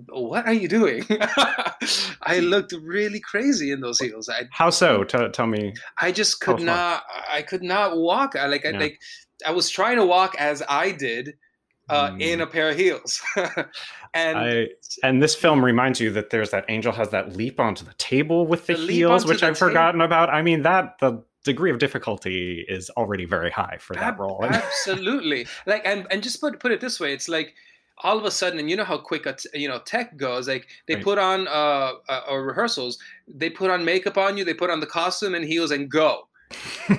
what 0.09 0.45
are 0.45 0.53
you 0.53 0.67
doing? 0.67 1.05
I 2.21 2.39
looked 2.39 2.73
really 2.73 3.19
crazy 3.19 3.71
in 3.71 3.81
those 3.81 3.99
heels. 3.99 4.29
I, 4.29 4.43
how 4.51 4.69
so? 4.69 5.03
T- 5.03 5.29
tell 5.29 5.47
me. 5.47 5.73
I 5.99 6.11
just 6.11 6.39
could 6.41 6.59
not 6.59 7.03
i 7.29 7.41
could 7.41 7.63
not 7.63 7.97
walk. 7.97 8.35
I 8.35 8.47
like 8.47 8.65
i 8.65 8.71
like 8.71 8.99
i 9.45 9.51
was 9.51 9.69
trying 9.69 9.97
to 9.97 10.05
walk 10.05 10.35
as 10.37 10.61
i 10.69 10.91
did 10.91 11.33
uh, 11.89 12.11
mm. 12.11 12.21
in 12.21 12.41
a 12.41 12.47
pair 12.47 12.69
of 12.69 12.77
heels. 12.77 13.21
And 14.13 14.37
I, 14.37 14.67
and 15.03 15.23
this 15.23 15.35
film 15.35 15.63
reminds 15.63 16.01
you 16.01 16.11
that 16.11 16.31
there's 16.31 16.49
that 16.49 16.65
angel 16.67 16.91
has 16.91 17.11
that 17.11 17.37
leap 17.37 17.61
onto 17.61 17.85
the 17.85 17.93
table 17.93 18.45
with 18.45 18.67
the, 18.67 18.73
the 18.73 18.85
heels 18.85 19.25
which 19.25 19.41
i've 19.41 19.57
forgotten 19.57 20.01
about. 20.01 20.29
I 20.29 20.41
mean 20.41 20.63
that 20.63 20.97
the 20.99 21.23
degree 21.45 21.71
of 21.71 21.79
difficulty 21.79 22.65
is 22.67 22.89
already 22.91 23.25
very 23.25 23.51
high 23.51 23.77
for 23.79 23.93
that 23.95 24.03
Ab- 24.03 24.19
role. 24.19 24.43
absolutely. 24.49 25.47
Like 25.65 25.83
and 25.85 26.07
and 26.11 26.21
just 26.21 26.41
put 26.41 26.59
put 26.59 26.73
it 26.73 26.81
this 26.81 26.99
way 26.99 27.13
it's 27.13 27.29
like 27.29 27.55
all 28.03 28.17
of 28.17 28.25
a 28.25 28.31
sudden, 28.31 28.59
and 28.59 28.69
you 28.69 28.75
know 28.75 28.83
how 28.83 28.97
quick 28.97 29.25
a 29.25 29.33
t- 29.33 29.49
you 29.53 29.67
know 29.67 29.79
tech 29.85 30.17
goes. 30.17 30.47
Like 30.47 30.67
they 30.87 30.95
right. 30.95 31.03
put 31.03 31.17
on 31.17 31.47
uh, 31.47 31.93
uh, 32.09 32.21
or 32.29 32.43
rehearsals, 32.45 32.97
they 33.27 33.49
put 33.49 33.69
on 33.69 33.85
makeup 33.85 34.17
on 34.17 34.37
you, 34.37 34.43
they 34.43 34.53
put 34.53 34.69
on 34.69 34.79
the 34.79 34.87
costume 34.87 35.35
and 35.35 35.45
heels 35.45 35.71
and 35.71 35.89
go. 35.89 36.27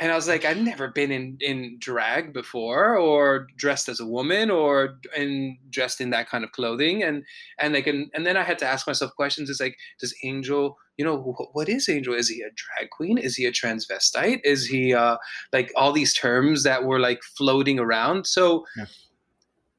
and 0.00 0.10
I 0.10 0.16
was 0.16 0.26
like, 0.26 0.44
I've 0.44 0.58
never 0.58 0.88
been 0.88 1.10
in 1.10 1.38
in 1.40 1.76
drag 1.78 2.32
before, 2.32 2.96
or 2.96 3.46
dressed 3.56 3.88
as 3.88 4.00
a 4.00 4.06
woman, 4.06 4.50
or 4.50 4.98
in 5.16 5.56
dressed 5.70 6.00
in 6.00 6.10
that 6.10 6.28
kind 6.28 6.44
of 6.44 6.52
clothing, 6.52 7.02
and 7.02 7.24
and 7.58 7.74
like 7.74 7.86
and, 7.86 8.10
and 8.14 8.26
then 8.26 8.36
I 8.36 8.42
had 8.42 8.58
to 8.58 8.66
ask 8.66 8.86
myself 8.86 9.14
questions. 9.14 9.48
It's 9.48 9.60
like, 9.60 9.76
does 10.00 10.14
Angel, 10.24 10.76
you 10.96 11.04
know, 11.04 11.18
what 11.52 11.68
is 11.68 11.88
Angel? 11.88 12.14
Is 12.14 12.28
he 12.28 12.42
a 12.42 12.50
drag 12.54 12.90
queen? 12.90 13.18
Is 13.18 13.36
he 13.36 13.44
a 13.46 13.52
transvestite? 13.52 14.40
Is 14.44 14.66
he 14.66 14.92
uh 14.92 15.16
like 15.52 15.72
all 15.76 15.92
these 15.92 16.14
terms 16.14 16.64
that 16.64 16.84
were 16.84 17.00
like 17.00 17.22
floating 17.22 17.78
around? 17.78 18.26
So. 18.26 18.64
Yeah 18.76 18.86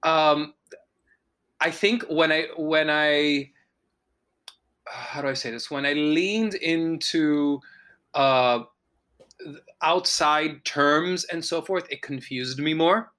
um, 0.05 0.53
I 1.59 1.71
think 1.71 2.03
when 2.03 2.31
I 2.31 2.47
when 2.55 2.89
I 2.89 3.51
how 4.88 5.21
do 5.21 5.27
I 5.27 5.33
say 5.33 5.51
this? 5.51 5.71
When 5.71 5.85
I 5.85 5.93
leaned 5.93 6.53
into 6.53 7.59
uh, 8.13 8.59
outside 9.81 10.63
terms 10.63 11.25
and 11.25 11.43
so 11.43 11.62
forth, 11.62 11.88
it 11.89 12.01
confused 12.01 12.59
me 12.59 12.74
more. 12.74 13.12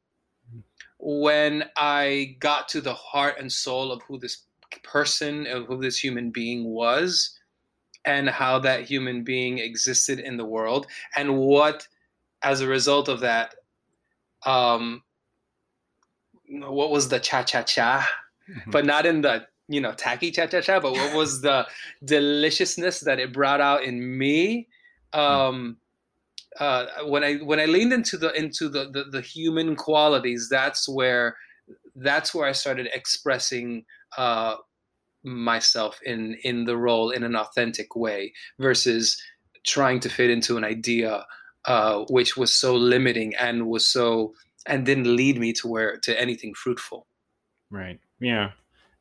When 0.98 1.64
I 1.76 2.36
got 2.38 2.68
to 2.70 2.80
the 2.80 2.94
heart 2.94 3.36
and 3.38 3.52
soul 3.52 3.90
of 3.90 4.00
who 4.02 4.18
this 4.18 4.44
person, 4.82 5.46
of 5.48 5.66
who 5.66 5.80
this 5.80 5.98
human 5.98 6.30
being 6.30 6.64
was, 6.64 7.36
and 8.04 8.30
how 8.30 8.60
that 8.60 8.84
human 8.84 9.24
being 9.24 9.58
existed 9.58 10.20
in 10.20 10.36
the 10.36 10.44
world, 10.44 10.86
and 11.16 11.36
what, 11.36 11.86
as 12.42 12.60
a 12.60 12.68
result 12.68 13.08
of 13.08 13.20
that, 13.20 13.56
um, 14.46 15.02
what 16.60 16.90
was 16.90 17.08
the 17.08 17.18
cha 17.18 17.42
cha 17.42 17.62
cha, 17.62 18.08
but 18.66 18.84
not 18.84 19.06
in 19.06 19.22
the 19.22 19.46
you 19.68 19.80
know 19.80 19.92
tacky 19.92 20.30
cha 20.30 20.46
cha 20.46 20.60
cha, 20.60 20.80
but 20.80 20.92
what 20.92 21.14
was 21.14 21.40
the 21.40 21.66
deliciousness 22.04 23.00
that 23.00 23.18
it 23.18 23.32
brought 23.32 23.60
out 23.60 23.84
in 23.84 24.18
me. 24.18 24.68
Mm. 25.14 25.18
Um, 25.18 25.76
uh, 26.58 26.86
when 27.04 27.22
I 27.22 27.36
when 27.36 27.60
I 27.60 27.66
leaned 27.66 27.92
into 27.92 28.16
the 28.16 28.32
into 28.32 28.68
the, 28.68 28.90
the, 28.90 29.04
the 29.04 29.20
human 29.20 29.76
qualities, 29.76 30.48
that's 30.50 30.88
where 30.88 31.36
that's 31.96 32.34
where 32.34 32.48
I 32.48 32.52
started 32.52 32.88
expressing 32.92 33.84
uh, 34.16 34.56
myself 35.22 35.98
in 36.04 36.36
in 36.44 36.64
the 36.64 36.76
role 36.76 37.10
in 37.10 37.24
an 37.24 37.36
authentic 37.36 37.96
way 37.96 38.32
versus 38.58 39.20
trying 39.66 40.00
to 40.00 40.08
fit 40.08 40.30
into 40.30 40.56
an 40.56 40.64
idea 40.64 41.26
uh, 41.66 42.04
which 42.08 42.36
was 42.36 42.52
so 42.52 42.76
limiting 42.76 43.34
and 43.34 43.66
was 43.66 43.86
so 43.86 44.32
and 44.66 44.86
didn't 44.86 45.16
lead 45.16 45.38
me 45.38 45.52
to 45.54 45.68
where 45.68 45.96
to 45.98 46.20
anything 46.20 46.54
fruitful. 46.54 47.06
Right. 47.70 48.00
Yeah. 48.20 48.50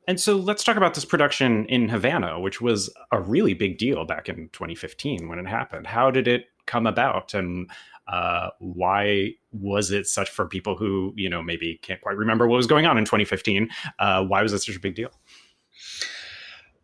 And 0.07 0.19
so 0.19 0.35
let's 0.35 0.63
talk 0.63 0.77
about 0.77 0.93
this 0.93 1.05
production 1.05 1.65
in 1.65 1.89
Havana, 1.89 2.39
which 2.39 2.61
was 2.61 2.93
a 3.11 3.19
really 3.19 3.53
big 3.53 3.77
deal 3.77 4.05
back 4.05 4.29
in 4.29 4.49
2015 4.53 5.27
when 5.27 5.39
it 5.39 5.47
happened. 5.47 5.87
How 5.87 6.11
did 6.11 6.27
it 6.27 6.45
come 6.67 6.85
about, 6.85 7.33
and 7.33 7.69
uh, 8.07 8.49
why 8.59 9.31
was 9.51 9.89
it 9.89 10.05
such 10.05 10.29
for 10.29 10.47
people 10.47 10.77
who 10.77 11.13
you 11.15 11.29
know 11.29 11.41
maybe 11.41 11.79
can't 11.81 12.01
quite 12.01 12.17
remember 12.17 12.47
what 12.47 12.57
was 12.57 12.67
going 12.67 12.85
on 12.85 12.97
in 12.97 13.05
2015? 13.05 13.69
Uh, 13.97 14.23
why 14.23 14.43
was 14.43 14.53
it 14.53 14.59
such 14.59 14.75
a 14.75 14.79
big 14.79 14.95
deal? 14.95 15.09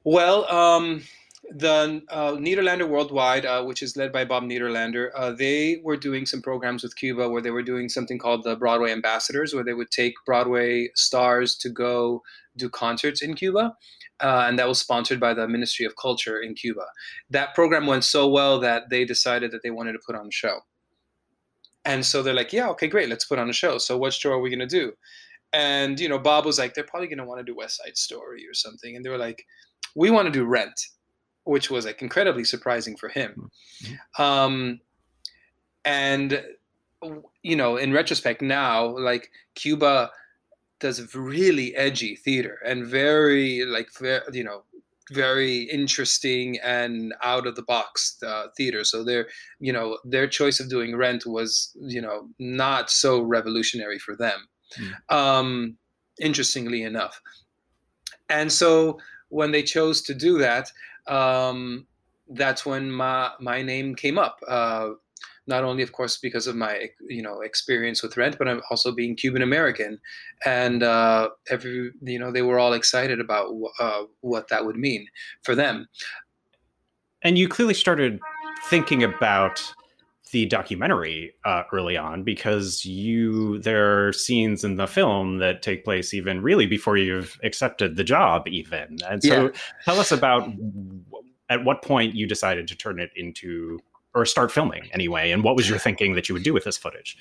Well, 0.03 0.51
um, 0.51 1.03
the 1.53 2.01
uh, 2.09 2.31
Nederlander 2.33 2.87
Worldwide, 2.87 3.45
uh, 3.45 3.63
which 3.63 3.81
is 3.81 3.97
led 3.97 4.11
by 4.11 4.23
Bob 4.23 4.43
Nederlander, 4.43 5.09
uh, 5.15 5.31
they 5.31 5.81
were 5.83 5.97
doing 5.97 6.25
some 6.25 6.41
programs 6.41 6.83
with 6.83 6.95
Cuba 6.95 7.29
where 7.29 7.41
they 7.41 7.51
were 7.51 7.63
doing 7.63 7.89
something 7.89 8.17
called 8.17 8.43
the 8.43 8.55
Broadway 8.55 8.91
Ambassadors, 8.91 9.53
where 9.53 9.63
they 9.63 9.73
would 9.73 9.91
take 9.91 10.13
Broadway 10.25 10.89
stars 10.95 11.55
to 11.57 11.69
go 11.69 12.21
do 12.57 12.69
concerts 12.69 13.21
in 13.21 13.33
Cuba. 13.33 13.75
Uh, 14.21 14.45
and 14.47 14.57
that 14.59 14.67
was 14.67 14.79
sponsored 14.79 15.19
by 15.19 15.33
the 15.33 15.47
Ministry 15.47 15.85
of 15.85 15.95
Culture 15.95 16.39
in 16.39 16.53
Cuba. 16.53 16.85
That 17.29 17.55
program 17.55 17.87
went 17.87 18.03
so 18.03 18.29
well 18.29 18.59
that 18.59 18.89
they 18.89 19.03
decided 19.03 19.51
that 19.51 19.63
they 19.63 19.71
wanted 19.71 19.93
to 19.93 19.99
put 20.05 20.15
on 20.15 20.27
a 20.27 20.31
show. 20.31 20.59
And 21.83 22.05
so 22.05 22.21
they're 22.21 22.33
like, 22.33 22.53
yeah, 22.53 22.69
okay, 22.69 22.87
great, 22.87 23.09
let's 23.09 23.25
put 23.25 23.39
on 23.39 23.49
a 23.49 23.53
show. 23.53 23.77
So 23.79 23.97
what 23.97 24.13
show 24.13 24.31
are 24.31 24.39
we 24.39 24.51
going 24.51 24.59
to 24.59 24.67
do? 24.67 24.93
And, 25.53 25.99
you 25.99 26.07
know, 26.07 26.19
Bob 26.19 26.45
was 26.45 26.59
like, 26.59 26.75
they're 26.75 26.83
probably 26.83 27.07
going 27.07 27.17
to 27.17 27.25
want 27.25 27.39
to 27.39 27.43
do 27.43 27.55
West 27.55 27.81
Side 27.83 27.97
Story 27.97 28.47
or 28.47 28.53
something. 28.53 28.95
And 28.95 29.03
they 29.03 29.09
were 29.09 29.17
like, 29.17 29.43
we 29.95 30.11
want 30.11 30.27
to 30.27 30.31
do 30.31 30.45
Rent 30.45 30.79
which 31.43 31.69
was 31.69 31.85
like 31.85 32.01
incredibly 32.01 32.43
surprising 32.43 32.95
for 32.97 33.09
him. 33.09 33.49
Mm-hmm. 33.83 34.21
Um, 34.21 34.79
and 35.85 36.43
you 37.41 37.55
know, 37.55 37.77
in 37.77 37.93
retrospect 37.93 38.41
now, 38.41 38.85
like 38.97 39.31
Cuba 39.55 40.11
does 40.79 41.15
really 41.15 41.75
edgy 41.75 42.15
theater 42.15 42.59
and 42.65 42.85
very 42.85 43.63
like 43.65 43.87
very, 43.99 44.21
you 44.33 44.43
know 44.43 44.63
very 45.11 45.63
interesting 45.63 46.57
and 46.63 47.13
out 47.21 47.45
of 47.45 47.55
the 47.55 47.63
box 47.63 48.17
uh, 48.25 48.47
theater. 48.55 48.83
So 48.83 49.03
their 49.03 49.27
you 49.59 49.73
know 49.73 49.97
their 50.03 50.27
choice 50.27 50.59
of 50.59 50.69
doing 50.69 50.95
Rent 50.95 51.25
was 51.25 51.75
you 51.79 52.01
know 52.01 52.29
not 52.39 52.89
so 52.89 53.21
revolutionary 53.21 53.99
for 53.99 54.15
them. 54.15 54.47
Mm. 54.77 55.15
Um, 55.15 55.77
interestingly 56.19 56.83
enough, 56.83 57.19
and 58.29 58.51
so 58.51 58.99
when 59.29 59.51
they 59.51 59.63
chose 59.63 60.01
to 60.03 60.13
do 60.13 60.37
that, 60.39 60.71
um, 61.11 61.85
that's 62.29 62.65
when 62.65 62.91
my 62.91 63.31
my 63.39 63.61
name 63.61 63.93
came 63.95 64.17
up. 64.17 64.39
Uh, 64.47 64.91
not 65.47 65.63
only, 65.63 65.83
of 65.83 65.91
course, 65.91 66.17
because 66.17 66.47
of 66.47 66.55
my 66.55 66.89
you 67.07 67.21
know 67.21 67.41
experience 67.41 68.01
with 68.01 68.17
rent, 68.17 68.37
but 68.37 68.47
I'm 68.47 68.61
also 68.69 68.91
being 68.91 69.15
Cuban 69.15 69.41
American, 69.41 69.99
and 70.45 70.81
uh, 70.81 71.29
every 71.49 71.91
you 72.01 72.19
know 72.19 72.31
they 72.31 72.41
were 72.41 72.57
all 72.57 72.73
excited 72.73 73.19
about 73.19 73.53
uh, 73.79 74.03
what 74.21 74.47
that 74.47 74.65
would 74.65 74.77
mean 74.77 75.05
for 75.43 75.53
them. 75.55 75.87
And 77.23 77.37
you 77.37 77.47
clearly 77.47 77.73
started 77.73 78.19
thinking 78.69 79.03
about 79.03 79.61
the 80.31 80.45
documentary 80.45 81.33
uh, 81.45 81.63
early 81.71 81.97
on 81.97 82.23
because 82.23 82.85
you 82.85 83.59
there 83.59 84.07
are 84.07 84.13
scenes 84.13 84.63
in 84.63 84.77
the 84.77 84.87
film 84.87 85.37
that 85.39 85.61
take 85.61 85.83
place 85.83 86.13
even 86.13 86.41
really 86.41 86.65
before 86.65 86.97
you've 86.97 87.37
accepted 87.43 87.95
the 87.95 88.03
job 88.03 88.47
even 88.47 88.97
and 89.09 89.23
so 89.23 89.45
yeah. 89.45 89.49
tell 89.83 89.99
us 89.99 90.11
about 90.11 90.49
at 91.49 91.63
what 91.65 91.81
point 91.81 92.15
you 92.15 92.25
decided 92.25 92.67
to 92.67 92.75
turn 92.75 92.99
it 92.99 93.11
into 93.15 93.79
or 94.13 94.25
start 94.25 94.51
filming 94.51 94.89
anyway 94.93 95.31
and 95.31 95.43
what 95.43 95.55
was 95.55 95.69
your 95.69 95.79
thinking 95.79 96.15
that 96.15 96.29
you 96.29 96.33
would 96.33 96.43
do 96.43 96.53
with 96.53 96.63
this 96.63 96.77
footage 96.77 97.17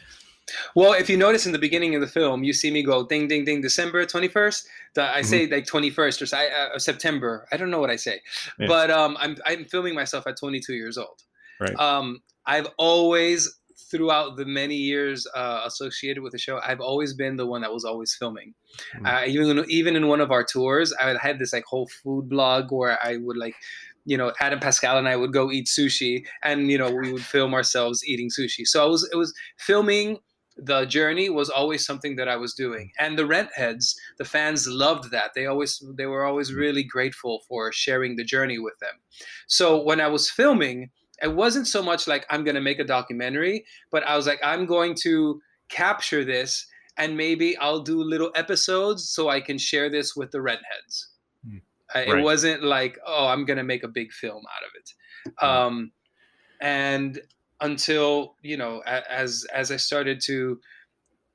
well, 0.74 0.92
if 0.92 1.08
you 1.08 1.16
notice 1.16 1.46
in 1.46 1.52
the 1.52 1.58
beginning 1.58 1.94
of 1.94 2.00
the 2.00 2.08
film, 2.08 2.42
you 2.42 2.52
see 2.52 2.72
me 2.72 2.82
go 2.82 3.06
ding, 3.06 3.28
ding, 3.28 3.44
ding, 3.44 3.60
December 3.60 4.04
21st. 4.04 4.64
The, 4.94 5.02
I 5.02 5.20
mm-hmm. 5.20 5.24
say 5.24 5.46
like 5.46 5.64
21st 5.64 6.32
or 6.32 6.74
uh, 6.74 6.78
September. 6.78 7.46
I 7.52 7.56
don't 7.56 7.70
know 7.70 7.78
what 7.78 7.90
I 7.90 7.94
say. 7.94 8.20
Yeah. 8.58 8.66
But 8.66 8.90
um, 8.90 9.16
I'm, 9.20 9.36
I'm 9.46 9.64
filming 9.64 9.94
myself 9.94 10.26
at 10.26 10.36
22 10.36 10.74
years 10.74 10.98
old. 10.98 11.22
Right. 11.60 11.78
Um, 11.78 12.20
I've 12.50 12.68
always, 12.78 13.60
throughout 13.90 14.36
the 14.36 14.44
many 14.44 14.74
years 14.74 15.26
uh, 15.34 15.62
associated 15.64 16.22
with 16.22 16.32
the 16.32 16.38
show, 16.38 16.60
I've 16.62 16.80
always 16.80 17.14
been 17.14 17.36
the 17.36 17.46
one 17.46 17.60
that 17.62 17.72
was 17.72 17.84
always 17.84 18.14
filming. 18.18 18.54
Mm-hmm. 18.96 19.06
Uh, 19.06 19.22
even 19.26 19.64
even 19.68 19.96
in 19.96 20.08
one 20.08 20.20
of 20.20 20.30
our 20.30 20.44
tours, 20.44 20.92
I 21.00 21.16
had 21.20 21.38
this 21.38 21.52
like 21.52 21.64
whole 21.64 21.88
food 22.02 22.28
blog 22.28 22.72
where 22.72 22.98
I 23.02 23.16
would 23.16 23.36
like 23.36 23.54
you 24.06 24.16
know, 24.16 24.32
Adam 24.40 24.58
Pascal 24.58 24.96
and 24.96 25.06
I 25.06 25.14
would 25.14 25.32
go 25.32 25.50
eat 25.52 25.66
sushi, 25.66 26.24
and 26.42 26.70
you 26.70 26.78
know, 26.78 26.90
we 26.90 27.12
would 27.12 27.22
film 27.22 27.54
ourselves 27.54 28.02
eating 28.04 28.30
sushi. 28.30 28.66
So 28.66 28.82
I 28.82 28.86
was 28.86 29.08
it 29.12 29.16
was 29.16 29.32
filming 29.58 30.18
the 30.56 30.84
journey 30.84 31.30
was 31.30 31.48
always 31.48 31.86
something 31.86 32.16
that 32.16 32.28
I 32.28 32.36
was 32.36 32.54
doing. 32.54 32.90
And 32.98 33.18
the 33.18 33.26
rent 33.26 33.50
heads, 33.54 33.98
the 34.18 34.24
fans 34.24 34.66
loved 34.68 35.10
that. 35.10 35.30
They 35.34 35.46
always 35.46 35.82
they 35.96 36.06
were 36.06 36.24
always 36.24 36.52
really 36.52 36.82
grateful 36.82 37.42
for 37.48 37.72
sharing 37.72 38.16
the 38.16 38.24
journey 38.24 38.58
with 38.58 38.78
them. 38.80 38.96
So 39.46 39.82
when 39.82 40.00
I 40.00 40.08
was 40.08 40.30
filming, 40.30 40.90
it 41.22 41.34
wasn't 41.34 41.66
so 41.66 41.82
much 41.82 42.06
like 42.06 42.26
I'm 42.30 42.44
going 42.44 42.54
to 42.54 42.60
make 42.60 42.78
a 42.78 42.84
documentary, 42.84 43.64
but 43.90 44.04
I 44.04 44.16
was 44.16 44.26
like 44.26 44.40
I'm 44.42 44.66
going 44.66 44.94
to 45.02 45.40
capture 45.68 46.24
this 46.24 46.66
and 46.96 47.16
maybe 47.16 47.56
I'll 47.58 47.80
do 47.80 48.02
little 48.02 48.30
episodes 48.34 49.08
so 49.08 49.28
I 49.28 49.40
can 49.40 49.58
share 49.58 49.88
this 49.88 50.16
with 50.16 50.30
the 50.30 50.42
rent 50.42 50.60
heads. 50.70 51.08
Mm. 51.46 51.60
Right. 51.94 52.08
It 52.08 52.22
wasn't 52.22 52.62
like, 52.62 52.98
oh, 53.06 53.26
I'm 53.26 53.44
going 53.44 53.56
to 53.56 53.64
make 53.64 53.82
a 53.82 53.88
big 53.88 54.12
film 54.12 54.42
out 54.56 54.64
of 54.64 54.70
it. 54.74 55.44
Um, 55.44 55.92
and 56.60 57.20
until 57.60 58.34
you 58.42 58.56
know 58.56 58.82
as 58.86 59.46
as 59.52 59.70
i 59.70 59.76
started 59.76 60.20
to 60.20 60.58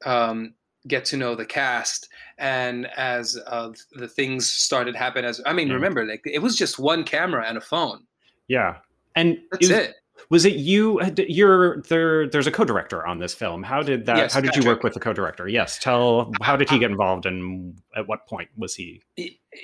um, 0.06 0.54
get 0.88 1.06
to 1.06 1.18
know 1.18 1.36
the 1.36 1.46
cast 1.46 2.10
and 2.38 2.88
as 2.98 3.40
uh, 3.48 3.72
the 3.94 4.08
things 4.08 4.50
started 4.50 4.96
happen 4.96 5.26
as 5.26 5.42
i 5.46 5.54
mean 5.54 5.68
yeah. 5.68 5.74
remember 5.74 6.06
like 6.06 6.22
it 6.26 6.42
was 6.42 6.56
just 6.56 6.80
one 6.80 7.04
camera 7.04 7.46
and 7.48 7.58
a 7.58 7.62
phone 7.62 8.04
yeah 8.48 8.78
and 9.16 9.40
that's 9.52 9.70
it, 9.70 9.74
was, 9.74 9.86
it. 9.86 9.96
Was 10.30 10.46
it 10.46 10.56
you? 10.56 11.02
You're 11.28 11.82
there. 11.84 12.28
There's 12.28 12.48
a 12.48 12.52
co-director 12.52 13.06
on 13.06 13.20
this 13.20 13.34
film. 13.34 13.64
How 13.64 13.84
did 13.84 14.06
that? 14.08 14.18
Yes, 14.18 14.34
how 14.34 14.42
did 14.42 14.48
Patrick. 14.48 14.66
you 14.66 14.72
work 14.72 14.84
with 14.84 14.94
the 14.94 15.00
co-director? 15.00 15.48
Yes. 15.48 15.78
Tell. 15.78 16.32
How 16.42 16.56
did 16.56 16.70
he 16.70 16.80
get 16.80 16.92
involved, 16.92 17.26
and 17.26 17.80
at 17.96 18.08
what 18.08 18.28
point 18.28 18.50
was 18.58 18.76
he? 18.76 19.02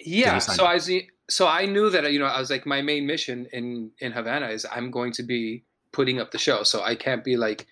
Yeah. 0.04 0.38
So 0.38 0.66
I 0.66 0.76
was, 0.76 0.90
so 1.30 1.48
I 1.48 1.66
knew 1.66 1.90
that 1.90 2.12
you 2.12 2.20
know 2.20 2.26
I 2.26 2.40
was 2.40 2.50
like 2.50 2.66
my 2.66 2.82
main 2.82 3.08
mission 3.08 3.48
in 3.54 3.92
in 4.00 4.12
Havana 4.12 4.50
is 4.50 4.66
I'm 4.72 4.92
going 4.92 5.14
to 5.14 5.24
be 5.24 5.64
putting 5.92 6.20
up 6.20 6.32
the 6.32 6.38
show. 6.38 6.64
So 6.64 6.84
I 6.84 6.96
can't 6.96 7.24
be 7.24 7.38
like, 7.38 7.68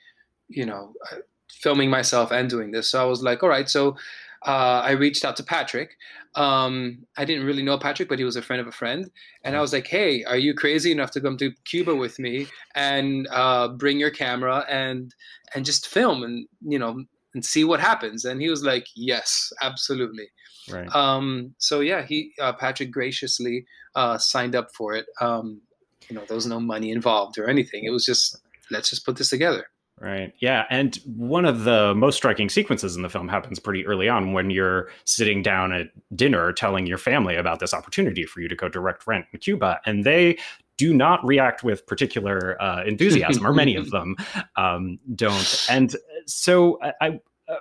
you 0.48 0.66
know, 0.66 0.94
uh, 1.12 1.18
filming 1.52 1.90
myself 1.90 2.32
and 2.32 2.50
doing 2.50 2.72
this. 2.72 2.90
So 2.90 3.02
I 3.02 3.06
was 3.06 3.22
like, 3.22 3.44
all 3.44 3.50
right. 3.50 3.70
So 3.70 3.98
uh, 4.46 4.82
I 4.84 4.92
reached 4.92 5.26
out 5.26 5.36
to 5.38 5.44
Patrick. 5.44 5.96
Um, 6.36 7.06
I 7.18 7.26
didn't 7.26 7.46
really 7.46 7.64
know 7.64 7.78
Patrick, 7.78 8.10
but 8.10 8.20
he 8.20 8.26
was 8.26 8.36
a 8.36 8.42
friend 8.42 8.62
of 8.62 8.68
a 8.68 8.72
friend. 8.72 9.10
And 9.44 9.56
I 9.56 9.62
was 9.62 9.74
like, 9.74 9.88
hey, 9.88 10.24
are 10.24 10.38
you 10.38 10.54
crazy 10.54 10.92
enough 10.92 11.12
to 11.12 11.22
come 11.22 11.38
to 11.38 11.52
Cuba 11.66 11.96
with 11.96 12.20
me 12.20 12.48
and 12.76 13.28
uh, 13.32 13.70
bring 13.70 14.00
your 14.00 14.12
camera 14.12 14.66
and 14.70 15.14
and 15.56 15.66
just 15.66 15.88
film 15.88 16.24
and 16.24 16.48
you 16.62 16.80
know 16.80 17.04
and 17.34 17.46
see 17.46 17.64
what 17.64 17.80
happens? 17.80 18.26
And 18.26 18.42
he 18.42 18.50
was 18.50 18.64
like, 18.64 18.88
yes, 18.96 19.52
absolutely. 19.62 20.28
Right. 20.70 20.94
Um, 20.96 21.56
so 21.58 21.80
yeah, 21.80 22.04
he 22.04 22.34
uh, 22.40 22.54
Patrick 22.54 22.92
graciously 22.92 23.66
uh, 23.96 24.18
signed 24.18 24.56
up 24.56 24.70
for 24.74 24.94
it. 24.94 25.08
Um, 25.20 25.62
you 26.10 26.16
know 26.16 26.24
there 26.28 26.36
was 26.36 26.48
no 26.48 26.60
money 26.60 26.92
involved 26.92 27.38
or 27.38 27.48
anything 27.48 27.84
it 27.86 27.92
was 27.92 28.06
just 28.06 28.42
let's 28.72 28.90
just 28.90 29.06
put 29.06 29.16
this 29.16 29.30
together 29.30 29.70
Right. 30.02 30.34
Yeah. 30.40 30.66
And 30.70 30.96
one 31.06 31.44
of 31.44 31.66
the 31.66 31.94
most 31.94 32.16
striking 32.16 32.48
sequences 32.48 32.96
in 32.96 33.02
the 33.02 33.10
film 33.10 33.28
happens 33.28 33.60
pretty 33.60 33.86
early 33.86 34.08
on 34.08 34.32
when 34.32 34.50
you're 34.50 34.90
sitting 35.04 35.42
down 35.42 35.74
at 35.74 35.88
dinner 36.16 36.54
telling 36.54 36.88
your 36.88 36.98
family 36.98 37.36
about 37.36 37.60
this 37.60 37.74
opportunity 37.74 38.26
for 38.26 38.40
you 38.40 38.48
to 38.48 38.56
go 38.56 38.70
direct 38.70 39.06
rent 39.08 39.26
in 39.34 39.40
Cuba. 39.40 39.82
And 39.86 40.06
they 40.06 40.38
do 40.78 40.94
not 40.94 41.26
react 41.26 41.64
with 41.66 41.86
particular 41.86 42.60
uh, 42.62 42.86
enthusiasm, 42.86 43.46
or 43.46 43.54
many 43.54 43.76
of 43.76 43.90
them 43.92 44.16
um, 44.56 45.00
don't. 45.16 45.66
And 45.70 45.96
so 46.26 46.80
I. 47.02 47.20
Uh, 47.50 47.56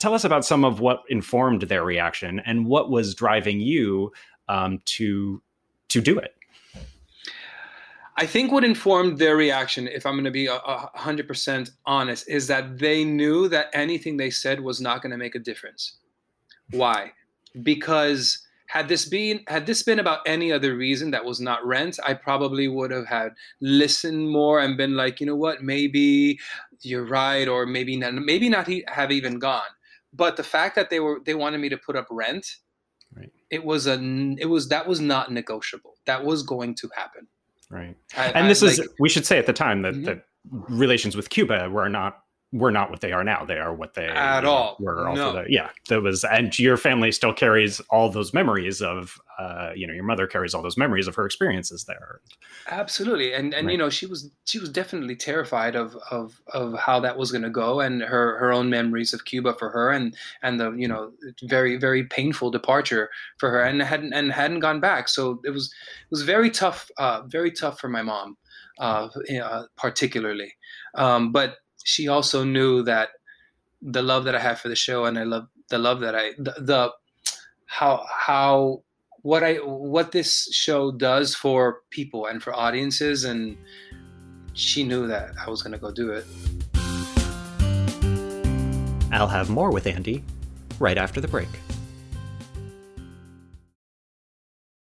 tell 0.00 0.12
us 0.12 0.22
about 0.22 0.44
some 0.44 0.66
of 0.66 0.80
what 0.80 1.00
informed 1.08 1.62
their 1.62 1.82
reaction 1.82 2.42
and 2.44 2.66
what 2.66 2.90
was 2.90 3.14
driving 3.14 3.58
you 3.58 4.12
um, 4.48 4.82
to 4.84 5.42
to 5.88 6.02
do 6.02 6.18
it. 6.18 6.34
I 8.20 8.26
think 8.26 8.52
what 8.52 8.64
informed 8.64 9.18
their 9.18 9.34
reaction, 9.34 9.88
if 9.88 10.04
I'm 10.04 10.12
going 10.12 10.24
to 10.24 10.30
be 10.30 10.46
a, 10.46 10.56
a 10.56 10.90
hundred 10.94 11.26
percent 11.26 11.70
honest, 11.86 12.28
is 12.28 12.46
that 12.48 12.78
they 12.78 13.02
knew 13.02 13.48
that 13.48 13.70
anything 13.72 14.18
they 14.18 14.28
said 14.28 14.60
was 14.60 14.78
not 14.78 15.00
going 15.00 15.10
to 15.12 15.16
make 15.16 15.34
a 15.34 15.38
difference. 15.38 15.96
Why? 16.70 17.12
Because 17.62 18.46
had 18.66 18.88
this 18.88 19.08
been 19.08 19.40
had 19.48 19.64
this 19.64 19.82
been 19.82 19.98
about 19.98 20.20
any 20.26 20.52
other 20.52 20.76
reason 20.76 21.10
that 21.12 21.24
was 21.24 21.40
not 21.40 21.64
rent, 21.64 21.98
I 22.04 22.12
probably 22.12 22.68
would 22.68 22.90
have 22.90 23.06
had 23.06 23.32
listened 23.62 24.28
more 24.28 24.60
and 24.60 24.76
been 24.76 24.96
like, 24.98 25.18
you 25.20 25.26
know 25.26 25.34
what, 25.34 25.62
maybe 25.62 26.38
you're 26.82 27.06
right, 27.06 27.48
or 27.48 27.64
maybe 27.64 27.96
not, 27.96 28.12
maybe 28.12 28.50
not 28.50 28.68
have 28.88 29.10
even 29.12 29.38
gone. 29.38 29.72
But 30.12 30.36
the 30.36 30.44
fact 30.44 30.76
that 30.76 30.90
they 30.90 31.00
were 31.00 31.20
they 31.24 31.34
wanted 31.34 31.58
me 31.62 31.70
to 31.70 31.78
put 31.78 31.96
up 31.96 32.06
rent, 32.10 32.46
right. 33.16 33.32
it 33.48 33.64
was 33.64 33.86
a 33.86 33.94
it 34.38 34.50
was 34.50 34.68
that 34.68 34.86
was 34.86 35.00
not 35.00 35.32
negotiable. 35.32 35.94
That 36.04 36.22
was 36.22 36.42
going 36.42 36.74
to 36.74 36.90
happen. 36.94 37.26
Right. 37.70 37.96
I, 38.16 38.26
and 38.32 38.50
this 38.50 38.62
I, 38.62 38.66
is 38.66 38.88
we 38.98 39.08
should 39.08 39.24
say 39.24 39.38
at 39.38 39.46
the 39.46 39.52
time 39.52 39.82
that, 39.82 39.94
mm-hmm. 39.94 40.04
that 40.04 40.24
relations 40.68 41.16
with 41.16 41.30
Cuba 41.30 41.70
were 41.70 41.88
not 41.88 42.19
were 42.52 42.72
not 42.72 42.90
what 42.90 43.00
they 43.00 43.12
are 43.12 43.22
now. 43.22 43.44
They 43.44 43.58
are 43.58 43.72
what 43.72 43.94
they 43.94 44.06
at 44.06 44.44
all 44.44 44.76
were. 44.80 45.06
All 45.08 45.14
no. 45.14 45.32
the, 45.32 45.44
yeah, 45.48 45.70
there 45.88 46.00
was, 46.00 46.24
and 46.24 46.56
your 46.58 46.76
family 46.76 47.12
still 47.12 47.32
carries 47.32 47.80
all 47.90 48.10
those 48.10 48.34
memories 48.34 48.82
of, 48.82 49.20
uh, 49.38 49.70
you 49.74 49.86
know, 49.86 49.94
your 49.94 50.04
mother 50.04 50.26
carries 50.26 50.52
all 50.52 50.62
those 50.62 50.76
memories 50.76 51.06
of 51.06 51.14
her 51.14 51.24
experiences 51.24 51.84
there. 51.84 52.20
Absolutely, 52.68 53.32
and 53.32 53.54
and 53.54 53.66
right. 53.66 53.72
you 53.72 53.78
know, 53.78 53.88
she 53.88 54.06
was 54.06 54.30
she 54.44 54.58
was 54.58 54.68
definitely 54.68 55.14
terrified 55.14 55.76
of 55.76 55.96
of 56.10 56.40
of 56.52 56.76
how 56.76 56.98
that 57.00 57.16
was 57.16 57.30
going 57.30 57.42
to 57.42 57.50
go, 57.50 57.80
and 57.80 58.02
her 58.02 58.36
her 58.38 58.52
own 58.52 58.68
memories 58.68 59.14
of 59.14 59.24
Cuba 59.24 59.54
for 59.54 59.70
her, 59.70 59.90
and 59.90 60.16
and 60.42 60.58
the 60.58 60.72
you 60.72 60.88
know 60.88 61.12
very 61.44 61.76
very 61.76 62.04
painful 62.04 62.50
departure 62.50 63.10
for 63.38 63.50
her, 63.50 63.62
and 63.62 63.80
hadn't 63.80 64.12
and 64.12 64.32
hadn't 64.32 64.60
gone 64.60 64.80
back. 64.80 65.08
So 65.08 65.40
it 65.44 65.50
was 65.50 65.66
it 65.66 66.10
was 66.10 66.22
very 66.22 66.50
tough, 66.50 66.90
uh, 66.98 67.22
very 67.26 67.52
tough 67.52 67.78
for 67.78 67.88
my 67.88 68.02
mom, 68.02 68.36
uh, 68.80 69.08
particularly. 69.76 70.52
Um, 70.96 71.30
but 71.30 71.58
she 71.90 72.06
also 72.06 72.44
knew 72.44 72.82
that 72.84 73.08
the 73.82 74.00
love 74.00 74.24
that 74.24 74.36
I 74.36 74.38
have 74.38 74.60
for 74.60 74.68
the 74.68 74.76
show 74.76 75.06
and 75.06 75.18
I 75.18 75.24
love 75.24 75.48
the 75.70 75.78
love 75.78 75.98
that 76.00 76.14
I 76.14 76.32
the, 76.38 76.54
the 76.58 76.92
how 77.66 78.06
how 78.08 78.82
what 79.22 79.42
I 79.42 79.54
what 79.56 80.12
this 80.12 80.48
show 80.52 80.92
does 80.92 81.34
for 81.34 81.80
people 81.90 82.26
and 82.26 82.40
for 82.40 82.54
audiences 82.54 83.24
and 83.24 83.58
she 84.52 84.84
knew 84.84 85.08
that 85.08 85.32
I 85.44 85.50
was 85.50 85.62
going 85.62 85.72
to 85.72 85.78
go 85.78 85.90
do 85.90 86.10
it. 86.10 86.24
I'll 89.12 89.26
have 89.26 89.50
more 89.50 89.72
with 89.72 89.86
Andy 89.86 90.22
right 90.78 90.96
after 90.96 91.20
the 91.20 91.28
break. 91.28 91.48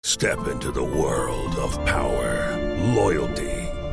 Step 0.04 0.48
into 0.48 0.72
the 0.72 0.84
world 0.84 1.56
of 1.56 1.74
power, 1.86 2.58
loyalty 2.94 3.59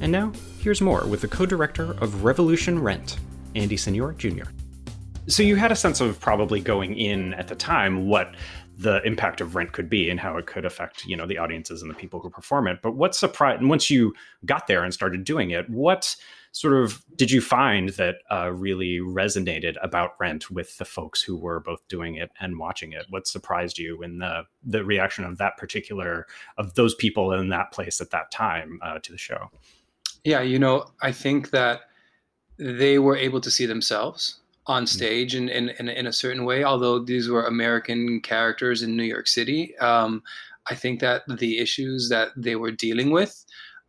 And 0.00 0.12
now, 0.12 0.32
here's 0.58 0.80
more 0.80 1.06
with 1.06 1.20
the 1.20 1.28
co 1.28 1.46
director 1.46 1.92
of 2.00 2.24
Revolution 2.24 2.78
Rent, 2.78 3.18
Andy 3.54 3.76
Señor 3.76 4.16
Jr. 4.16 4.50
So, 5.26 5.42
you 5.42 5.56
had 5.56 5.70
a 5.70 5.76
sense 5.76 6.00
of 6.00 6.18
probably 6.20 6.60
going 6.60 6.96
in 6.96 7.34
at 7.34 7.48
the 7.48 7.54
time 7.54 8.06
what 8.08 8.34
the 8.78 9.02
impact 9.06 9.42
of 9.42 9.54
rent 9.54 9.72
could 9.72 9.90
be 9.90 10.08
and 10.08 10.18
how 10.18 10.38
it 10.38 10.46
could 10.46 10.64
affect 10.64 11.04
you 11.04 11.14
know 11.14 11.26
the 11.26 11.36
audiences 11.36 11.82
and 11.82 11.90
the 11.90 11.94
people 11.94 12.18
who 12.18 12.30
perform 12.30 12.66
it 12.66 12.78
but 12.80 12.92
what 12.92 13.14
surprised 13.14 13.60
and 13.60 13.68
once 13.68 13.90
you 13.90 14.14
got 14.46 14.68
there 14.68 14.82
and 14.82 14.94
started 14.94 15.22
doing 15.22 15.50
it 15.50 15.68
what 15.68 16.16
sort 16.52 16.74
of 16.74 17.04
did 17.14 17.30
you 17.30 17.40
find 17.40 17.90
that 17.90 18.16
uh, 18.30 18.50
really 18.50 18.98
resonated 18.98 19.76
about 19.82 20.14
Rent 20.18 20.50
with 20.50 20.76
the 20.78 20.84
folks 20.84 21.22
who 21.22 21.36
were 21.36 21.60
both 21.60 21.86
doing 21.88 22.16
it 22.16 22.30
and 22.40 22.58
watching 22.58 22.92
it? 22.92 23.06
What 23.08 23.26
surprised 23.26 23.78
you 23.78 24.02
in 24.02 24.18
the 24.18 24.44
the 24.64 24.84
reaction 24.84 25.24
of 25.24 25.38
that 25.38 25.56
particular 25.56 26.26
of 26.58 26.74
those 26.74 26.94
people 26.94 27.32
in 27.32 27.48
that 27.50 27.72
place 27.72 28.00
at 28.00 28.10
that 28.10 28.30
time 28.30 28.80
uh, 28.82 28.98
to 29.00 29.12
the 29.12 29.18
show? 29.18 29.50
Yeah, 30.24 30.42
you 30.42 30.58
know, 30.58 30.86
I 31.02 31.12
think 31.12 31.50
that 31.50 31.82
they 32.58 32.98
were 32.98 33.16
able 33.16 33.40
to 33.40 33.50
see 33.50 33.66
themselves 33.66 34.40
on 34.66 34.84
mm-hmm. 34.84 34.86
stage 34.86 35.34
in, 35.34 35.48
in, 35.48 35.70
in, 35.70 35.88
in, 35.88 36.06
a 36.06 36.12
certain 36.12 36.44
way, 36.44 36.62
although 36.62 36.98
these 36.98 37.28
were 37.28 37.46
American 37.46 38.20
characters 38.20 38.82
in 38.82 38.96
New 38.96 39.04
York 39.04 39.26
City. 39.26 39.76
Um, 39.78 40.22
I 40.68 40.74
think 40.74 41.00
that 41.00 41.22
the 41.26 41.58
issues 41.58 42.10
that 42.10 42.28
they 42.36 42.56
were 42.56 42.70
dealing 42.70 43.10
with, 43.10 43.44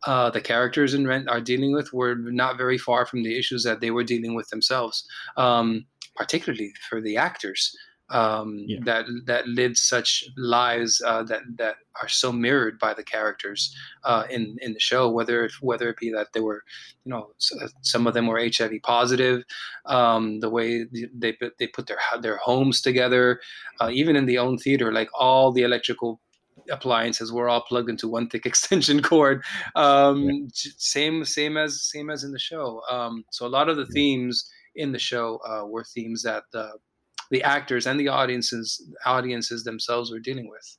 uh, 0.06 0.30
the 0.30 0.40
characters 0.40 0.94
in 0.94 1.06
Rent 1.06 1.28
are 1.28 1.40
dealing 1.40 1.72
with, 1.72 1.92
were 1.92 2.14
not 2.14 2.56
very 2.56 2.78
far 2.78 3.04
from 3.04 3.22
the 3.22 3.38
issues 3.38 3.62
that 3.64 3.80
they 3.80 3.90
were 3.90 4.04
dealing 4.04 4.34
with 4.34 4.48
themselves, 4.48 5.06
um, 5.36 5.84
particularly 6.16 6.72
for 6.88 7.00
the 7.00 7.16
actors 7.16 7.76
um, 8.12 8.64
yeah. 8.66 8.78
that 8.84 9.06
that 9.24 9.48
lived 9.48 9.78
such 9.78 10.24
lives 10.36 11.02
uh, 11.04 11.22
that 11.24 11.40
that 11.56 11.76
are 12.00 12.08
so 12.08 12.30
mirrored 12.30 12.78
by 12.78 12.94
the 12.94 13.02
characters 13.02 13.74
uh, 14.04 14.24
in 14.30 14.56
in 14.60 14.74
the 14.74 14.80
show. 14.80 15.10
Whether 15.10 15.48
whether 15.60 15.88
it 15.88 15.96
be 15.96 16.12
that 16.12 16.32
they 16.32 16.40
were, 16.40 16.62
you 17.04 17.10
know, 17.10 17.30
uh, 17.60 17.68
some 17.80 18.06
of 18.06 18.14
them 18.14 18.26
were 18.26 18.38
HIV 18.40 18.74
positive, 18.82 19.42
um, 19.86 20.40
the 20.40 20.50
way 20.50 20.84
they 21.14 21.32
put 21.32 21.58
they 21.58 21.66
put 21.66 21.86
their 21.86 21.98
their 22.20 22.36
homes 22.36 22.82
together, 22.82 23.40
uh, 23.80 23.90
even 23.90 24.14
in 24.14 24.26
the 24.26 24.38
own 24.38 24.58
theater, 24.58 24.92
like 24.92 25.08
all 25.18 25.50
the 25.50 25.62
electrical 25.62 26.20
appliances 26.70 27.32
were 27.32 27.48
all 27.48 27.62
plugged 27.62 27.88
into 27.88 28.06
one 28.06 28.28
thick 28.28 28.46
extension 28.52 29.02
cord 29.02 29.42
um, 29.74 30.28
yeah. 30.28 30.70
same 30.76 31.24
same 31.24 31.56
as 31.56 31.82
same 31.82 32.08
as 32.08 32.22
in 32.22 32.30
the 32.30 32.38
show 32.38 32.80
um, 32.88 33.24
so 33.30 33.46
a 33.46 33.48
lot 33.48 33.68
of 33.68 33.76
the 33.76 33.86
themes 33.86 34.48
in 34.76 34.92
the 34.92 34.98
show 34.98 35.40
uh, 35.48 35.66
were 35.66 35.82
themes 35.82 36.22
that 36.22 36.44
the 36.52 36.70
the 37.32 37.42
actors 37.42 37.86
and 37.86 37.98
the 37.98 38.08
audiences 38.08 38.80
audiences 39.06 39.64
themselves 39.64 40.12
were 40.12 40.20
dealing 40.20 40.48
with. 40.48 40.76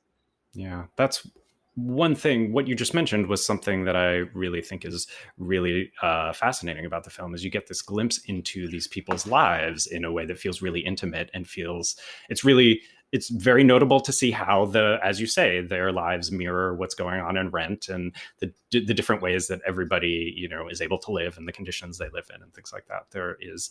Yeah, 0.54 0.84
that's 0.96 1.28
one 1.74 2.14
thing 2.14 2.52
what 2.52 2.68
you 2.68 2.76
just 2.76 2.94
mentioned 2.94 3.26
was 3.26 3.44
something 3.44 3.84
that 3.84 3.96
i 3.96 4.18
really 4.32 4.62
think 4.62 4.84
is 4.84 5.08
really 5.38 5.90
uh, 6.02 6.32
fascinating 6.32 6.86
about 6.86 7.02
the 7.02 7.10
film 7.10 7.34
is 7.34 7.42
you 7.42 7.50
get 7.50 7.66
this 7.66 7.82
glimpse 7.82 8.18
into 8.28 8.68
these 8.68 8.86
people's 8.86 9.26
lives 9.26 9.88
in 9.88 10.04
a 10.04 10.12
way 10.12 10.24
that 10.24 10.38
feels 10.38 10.62
really 10.62 10.78
intimate 10.78 11.32
and 11.34 11.48
feels 11.48 11.96
it's 12.28 12.44
really 12.44 12.80
it's 13.10 13.28
very 13.28 13.64
notable 13.64 13.98
to 13.98 14.12
see 14.12 14.30
how 14.30 14.66
the 14.66 14.98
as 15.02 15.20
you 15.20 15.26
say 15.26 15.60
their 15.62 15.90
lives 15.90 16.30
mirror 16.30 16.76
what's 16.76 16.94
going 16.94 17.20
on 17.20 17.36
in 17.36 17.50
rent 17.50 17.88
and 17.88 18.14
the 18.38 18.52
the 18.70 18.94
different 18.94 19.20
ways 19.20 19.48
that 19.48 19.60
everybody 19.66 20.32
you 20.36 20.48
know 20.48 20.68
is 20.68 20.80
able 20.80 20.98
to 20.98 21.10
live 21.10 21.36
and 21.36 21.48
the 21.48 21.52
conditions 21.52 21.98
they 21.98 22.08
live 22.10 22.30
in 22.32 22.40
and 22.40 22.54
things 22.54 22.72
like 22.72 22.86
that 22.86 23.06
there 23.10 23.36
is 23.40 23.70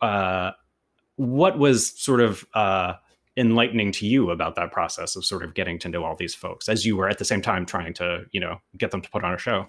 uh, 0.00 0.50
what 1.18 1.58
was 1.58 1.90
sort 2.00 2.20
of 2.20 2.46
uh, 2.54 2.94
enlightening 3.36 3.90
to 3.92 4.06
you 4.06 4.30
about 4.30 4.54
that 4.54 4.70
process 4.72 5.16
of 5.16 5.24
sort 5.24 5.42
of 5.42 5.52
getting 5.52 5.78
to 5.80 5.88
know 5.88 6.04
all 6.04 6.14
these 6.16 6.34
folks 6.34 6.68
as 6.68 6.86
you 6.86 6.96
were 6.96 7.08
at 7.08 7.18
the 7.18 7.24
same 7.24 7.42
time 7.42 7.66
trying 7.66 7.92
to 7.92 8.24
you 8.30 8.40
know 8.40 8.60
get 8.76 8.92
them 8.92 9.02
to 9.02 9.10
put 9.10 9.24
on 9.24 9.34
a 9.34 9.38
show? 9.38 9.66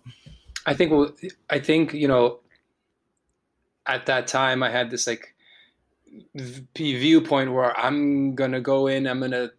I 0.65 0.73
think 0.73 0.91
well, 0.91 1.11
i 1.49 1.59
think 1.59 1.93
you 1.93 2.07
know 2.07 2.39
at 3.85 4.05
that 4.05 4.27
time 4.27 4.61
i 4.61 4.69
had 4.69 4.91
this 4.91 5.07
like 5.07 5.33
viewpoint 6.35 7.51
where 7.53 7.77
i'm 7.79 8.35
gonna 8.35 8.61
go 8.61 8.87
in 8.87 9.07
i'm 9.07 9.19
gonna 9.19 9.49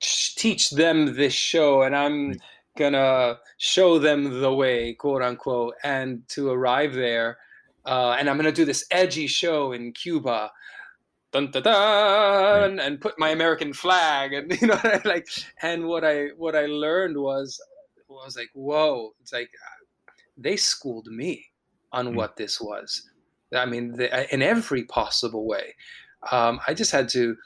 teach 0.00 0.70
them 0.70 1.16
this 1.16 1.32
show 1.32 1.82
and 1.82 1.96
i'm 1.96 2.34
gonna 2.76 3.38
show 3.56 3.98
them 3.98 4.40
the 4.40 4.52
way 4.52 4.92
quote 4.94 5.22
unquote 5.22 5.74
and 5.82 6.26
to 6.28 6.50
arrive 6.50 6.94
there 6.94 7.38
uh, 7.86 8.16
and 8.18 8.28
i'm 8.28 8.36
gonna 8.36 8.52
do 8.52 8.64
this 8.64 8.84
edgy 8.90 9.26
show 9.26 9.72
in 9.72 9.92
cuba 9.92 10.50
dun, 11.46 11.50
dun, 11.50 11.62
dun, 11.62 12.76
right. 12.76 12.86
and 12.86 13.00
put 13.00 13.18
my 13.18 13.30
American 13.30 13.72
flag 13.72 14.32
and 14.32 14.52
you 14.60 14.68
know 14.68 14.80
like 15.04 15.26
and 15.62 15.86
what 15.86 16.04
I 16.04 16.28
what 16.36 16.56
I 16.56 16.66
learned 16.66 17.16
was 17.16 17.60
was 18.08 18.36
like 18.36 18.50
whoa 18.54 19.12
it's 19.20 19.32
like 19.32 19.50
they 20.36 20.56
schooled 20.56 21.06
me 21.08 21.46
on 21.92 22.08
mm. 22.08 22.14
what 22.14 22.36
this 22.36 22.60
was 22.60 23.08
I 23.54 23.66
mean 23.66 23.92
the, 23.92 24.32
in 24.32 24.42
every 24.42 24.84
possible 24.84 25.46
way 25.46 25.74
um, 26.32 26.60
I 26.66 26.74
just 26.74 26.90
had 26.90 27.08
to 27.10 27.36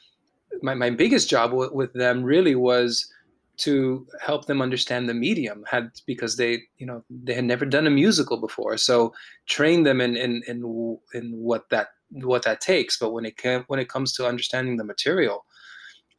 my, 0.62 0.74
my 0.74 0.90
biggest 0.90 1.28
job 1.28 1.50
w- 1.50 1.72
with 1.72 1.92
them 1.92 2.22
really 2.22 2.54
was 2.54 3.10
to 3.58 4.06
help 4.20 4.46
them 4.46 4.62
understand 4.62 5.08
the 5.08 5.14
medium 5.14 5.64
had 5.70 5.90
because 6.06 6.36
they 6.36 6.62
you 6.78 6.86
know 6.86 7.04
they 7.10 7.34
had 7.34 7.44
never 7.44 7.64
done 7.64 7.86
a 7.86 7.90
musical 7.90 8.40
before 8.40 8.76
so 8.76 9.12
train 9.46 9.82
them 9.82 10.00
in 10.00 10.16
in 10.16 10.42
in, 10.46 10.98
in 11.14 11.32
what 11.32 11.68
that 11.70 11.88
what 12.12 12.42
that 12.44 12.60
takes. 12.60 12.98
But 12.98 13.12
when 13.12 13.24
it 13.24 13.34
when 13.66 13.80
it 13.80 13.88
comes 13.88 14.12
to 14.14 14.26
understanding 14.26 14.76
the 14.76 14.84
material, 14.84 15.44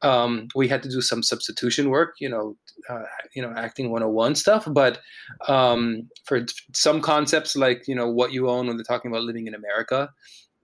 um, 0.01 0.47
we 0.55 0.67
had 0.67 0.83
to 0.83 0.89
do 0.89 1.01
some 1.01 1.23
substitution 1.23 1.89
work, 1.89 2.15
you 2.19 2.29
know, 2.29 2.57
uh, 2.89 3.03
you 3.33 3.41
know, 3.41 3.53
acting 3.55 3.89
101 3.89 4.35
stuff. 4.35 4.67
But 4.69 4.99
um, 5.47 6.09
for 6.25 6.45
some 6.73 7.01
concepts 7.01 7.55
like 7.55 7.87
you 7.87 7.95
know 7.95 8.09
what 8.09 8.33
you 8.33 8.49
own 8.49 8.67
when 8.67 8.77
they're 8.77 8.83
talking 8.83 9.11
about 9.11 9.23
living 9.23 9.47
in 9.47 9.55
America, 9.55 10.09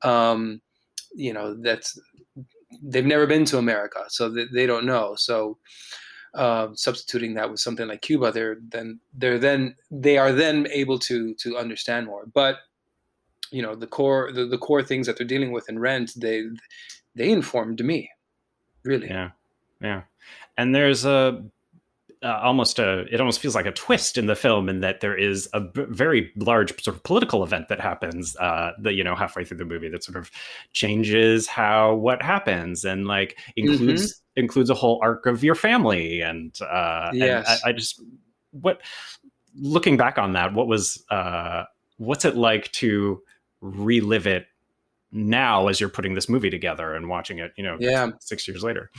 um, 0.01 0.61
you 1.13 1.33
know, 1.33 1.55
that's 1.61 1.99
they've 2.83 3.05
never 3.05 3.25
been 3.25 3.45
to 3.45 3.57
America, 3.57 4.03
so 4.09 4.29
they, 4.29 4.45
they 4.53 4.65
don't 4.65 4.85
know. 4.85 5.15
So 5.15 5.57
uh, 6.33 6.67
substituting 6.73 7.33
that 7.35 7.49
with 7.49 7.59
something 7.59 7.87
like 7.87 8.01
Cuba, 8.01 8.31
they're 8.31 8.57
then 8.67 8.99
they're 9.13 9.39
then 9.39 9.75
they 9.89 10.17
are 10.17 10.31
then 10.31 10.67
able 10.71 10.99
to 10.99 11.33
to 11.35 11.57
understand 11.57 12.05
more. 12.05 12.25
But 12.33 12.57
you 13.51 13.61
know 13.61 13.75
the 13.75 13.87
core 13.87 14.31
the, 14.31 14.45
the 14.45 14.57
core 14.57 14.83
things 14.83 15.07
that 15.07 15.17
they're 15.17 15.27
dealing 15.27 15.51
with 15.51 15.69
in 15.69 15.79
rent 15.79 16.11
they 16.15 16.43
they 17.15 17.31
informed 17.31 17.83
me 17.83 18.09
really 18.83 19.07
yeah 19.07 19.29
yeah 19.81 20.01
and 20.57 20.75
there's 20.75 21.05
a 21.05 21.43
uh, 22.21 22.39
almost 22.43 22.79
a 22.79 23.05
it 23.13 23.21
almost 23.21 23.39
feels 23.39 23.55
like 23.55 23.65
a 23.65 23.71
twist 23.71 24.17
in 24.17 24.25
the 24.25 24.35
film 24.35 24.67
in 24.67 24.81
that 24.81 24.99
there 24.99 25.15
is 25.15 25.47
a 25.53 25.61
b- 25.61 25.85
very 25.87 26.31
large 26.35 26.69
sort 26.83 26.95
of 26.97 27.03
political 27.03 27.43
event 27.43 27.69
that 27.69 27.79
happens 27.79 28.35
uh 28.37 28.71
that 28.77 28.93
you 28.93 29.03
know 29.03 29.15
halfway 29.15 29.45
through 29.45 29.57
the 29.57 29.65
movie 29.65 29.87
that 29.87 30.03
sort 30.03 30.17
of 30.17 30.29
changes 30.73 31.47
how 31.47 31.95
what 31.95 32.21
happens 32.21 32.83
and 32.83 33.07
like 33.07 33.37
includes 33.55 34.13
mm-hmm. 34.13 34.41
includes 34.41 34.69
a 34.69 34.73
whole 34.73 34.99
arc 35.01 35.25
of 35.25 35.43
your 35.45 35.55
family 35.55 36.19
and 36.19 36.59
uh 36.61 37.09
yes. 37.13 37.47
and 37.47 37.59
I, 37.63 37.69
I 37.69 37.71
just 37.71 38.01
what 38.51 38.81
looking 39.55 39.95
back 39.95 40.17
on 40.17 40.33
that 40.33 40.53
what 40.53 40.67
was 40.67 41.01
uh 41.09 41.63
what's 41.97 42.25
it 42.25 42.35
like 42.35 42.69
to 42.73 43.21
relive 43.61 44.27
it 44.27 44.47
now 45.11 45.67
as 45.67 45.79
you're 45.79 45.89
putting 45.89 46.13
this 46.13 46.29
movie 46.29 46.49
together 46.49 46.93
and 46.93 47.09
watching 47.09 47.39
it, 47.39 47.51
you 47.57 47.63
know, 47.63 47.77
yeah. 47.79 48.11
six 48.19 48.47
years 48.47 48.63
later. 48.63 48.91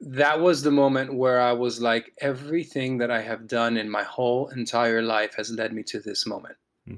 That 0.00 0.40
was 0.40 0.62
the 0.62 0.72
moment 0.72 1.14
where 1.14 1.40
I 1.40 1.52
was 1.52 1.80
like, 1.80 2.12
everything 2.20 2.98
that 2.98 3.10
I 3.10 3.22
have 3.22 3.46
done 3.46 3.76
in 3.76 3.88
my 3.88 4.02
whole 4.02 4.48
entire 4.48 5.00
life 5.00 5.34
has 5.36 5.50
led 5.52 5.72
me 5.72 5.84
to 5.84 6.00
this 6.00 6.26
moment. 6.26 6.56
Hmm. 6.88 6.96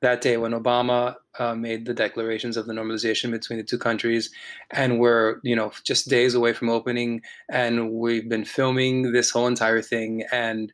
That 0.00 0.22
day 0.22 0.38
when 0.38 0.52
Obama 0.52 1.16
uh, 1.38 1.54
made 1.54 1.84
the 1.84 1.92
declarations 1.92 2.56
of 2.56 2.64
the 2.66 2.72
normalization 2.72 3.30
between 3.30 3.58
the 3.58 3.64
two 3.64 3.76
countries, 3.76 4.30
and 4.70 4.98
we're, 4.98 5.40
you 5.42 5.54
know, 5.54 5.72
just 5.84 6.08
days 6.08 6.34
away 6.34 6.54
from 6.54 6.70
opening, 6.70 7.20
and 7.50 7.92
we've 7.92 8.30
been 8.30 8.46
filming 8.46 9.12
this 9.12 9.28
whole 9.28 9.46
entire 9.46 9.82
thing, 9.82 10.24
and 10.32 10.72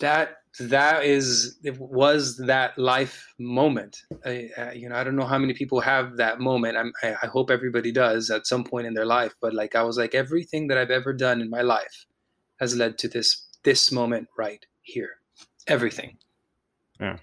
that 0.00 0.37
that 0.60 1.04
is 1.04 1.58
it 1.62 1.78
was 1.78 2.36
that 2.38 2.78
life 2.78 3.32
moment. 3.38 4.02
I, 4.24 4.48
uh, 4.56 4.70
you 4.72 4.88
know 4.88 4.96
i 4.96 5.04
don't 5.04 5.16
know 5.16 5.26
how 5.26 5.38
many 5.38 5.54
people 5.54 5.80
have 5.80 6.16
that 6.16 6.40
moment. 6.40 6.76
I'm, 6.76 6.92
I, 7.02 7.16
I 7.22 7.26
hope 7.26 7.50
everybody 7.50 7.92
does 7.92 8.30
at 8.30 8.46
some 8.46 8.64
point 8.64 8.86
in 8.86 8.94
their 8.94 9.06
life 9.06 9.34
but 9.40 9.54
like 9.54 9.74
i 9.74 9.82
was 9.82 9.96
like 9.98 10.14
everything 10.14 10.68
that 10.68 10.78
i've 10.78 10.90
ever 10.90 11.12
done 11.12 11.40
in 11.40 11.50
my 11.50 11.62
life 11.62 12.06
has 12.60 12.74
led 12.74 12.98
to 12.98 13.08
this 13.08 13.46
this 13.64 13.92
moment 13.92 14.28
right 14.36 14.64
here. 14.82 15.20
Everything. 15.66 16.18
Yeah 17.00 17.18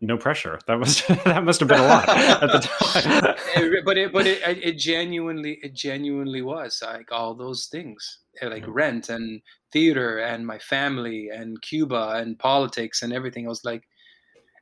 no 0.00 0.16
pressure 0.16 0.58
that 0.66 0.78
was 0.78 1.02
that 1.24 1.44
must 1.44 1.60
have 1.60 1.68
been 1.68 1.80
a 1.80 1.86
lot 1.86 2.08
at 2.08 2.50
the 2.52 2.58
time 3.58 3.84
but 3.84 3.98
it 3.98 4.12
but 4.12 4.26
it, 4.26 4.40
it 4.44 4.78
genuinely 4.78 5.58
it 5.62 5.74
genuinely 5.74 6.42
was 6.42 6.82
like 6.84 7.12
all 7.12 7.34
those 7.34 7.66
things 7.66 8.20
eh, 8.40 8.48
like 8.48 8.64
rent 8.66 9.08
and 9.08 9.42
theater 9.72 10.18
and 10.18 10.46
my 10.46 10.58
family 10.58 11.28
and 11.28 11.60
Cuba 11.62 12.14
and 12.16 12.38
politics 12.38 13.02
and 13.02 13.12
everything. 13.12 13.46
I 13.46 13.48
was 13.48 13.64
like, 13.64 13.84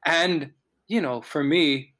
and 0.05 0.51
you 0.87 1.01
know, 1.01 1.21
for 1.21 1.45
me, 1.45 1.95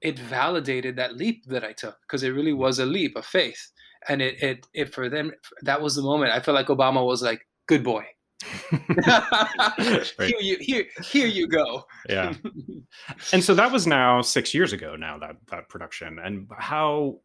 it 0.00 0.18
validated 0.18 0.96
that 0.96 1.16
leap 1.16 1.46
that 1.46 1.64
I 1.64 1.72
took 1.72 1.98
because 2.02 2.22
it 2.22 2.30
really 2.30 2.52
was 2.52 2.78
a 2.78 2.86
leap 2.86 3.16
of 3.16 3.24
faith. 3.24 3.72
And 4.06 4.20
it, 4.20 4.42
it, 4.42 4.66
it 4.74 4.94
for 4.94 5.08
them, 5.08 5.32
that 5.62 5.80
was 5.80 5.94
the 5.94 6.02
moment. 6.02 6.32
I 6.32 6.40
felt 6.40 6.54
like 6.54 6.66
Obama 6.66 7.04
was 7.04 7.22
like, 7.22 7.46
"Good 7.66 7.82
boy, 7.82 8.04
here 9.78 10.40
you 10.40 10.56
here 10.60 10.84
here 11.02 11.26
you 11.26 11.46
go." 11.48 11.84
yeah. 12.08 12.34
And 13.32 13.42
so 13.42 13.54
that 13.54 13.72
was 13.72 13.86
now 13.86 14.22
six 14.22 14.54
years 14.54 14.72
ago. 14.72 14.96
Now 14.96 15.18
that 15.18 15.36
that 15.50 15.68
production 15.68 16.18
and 16.18 16.48
how 16.56 17.20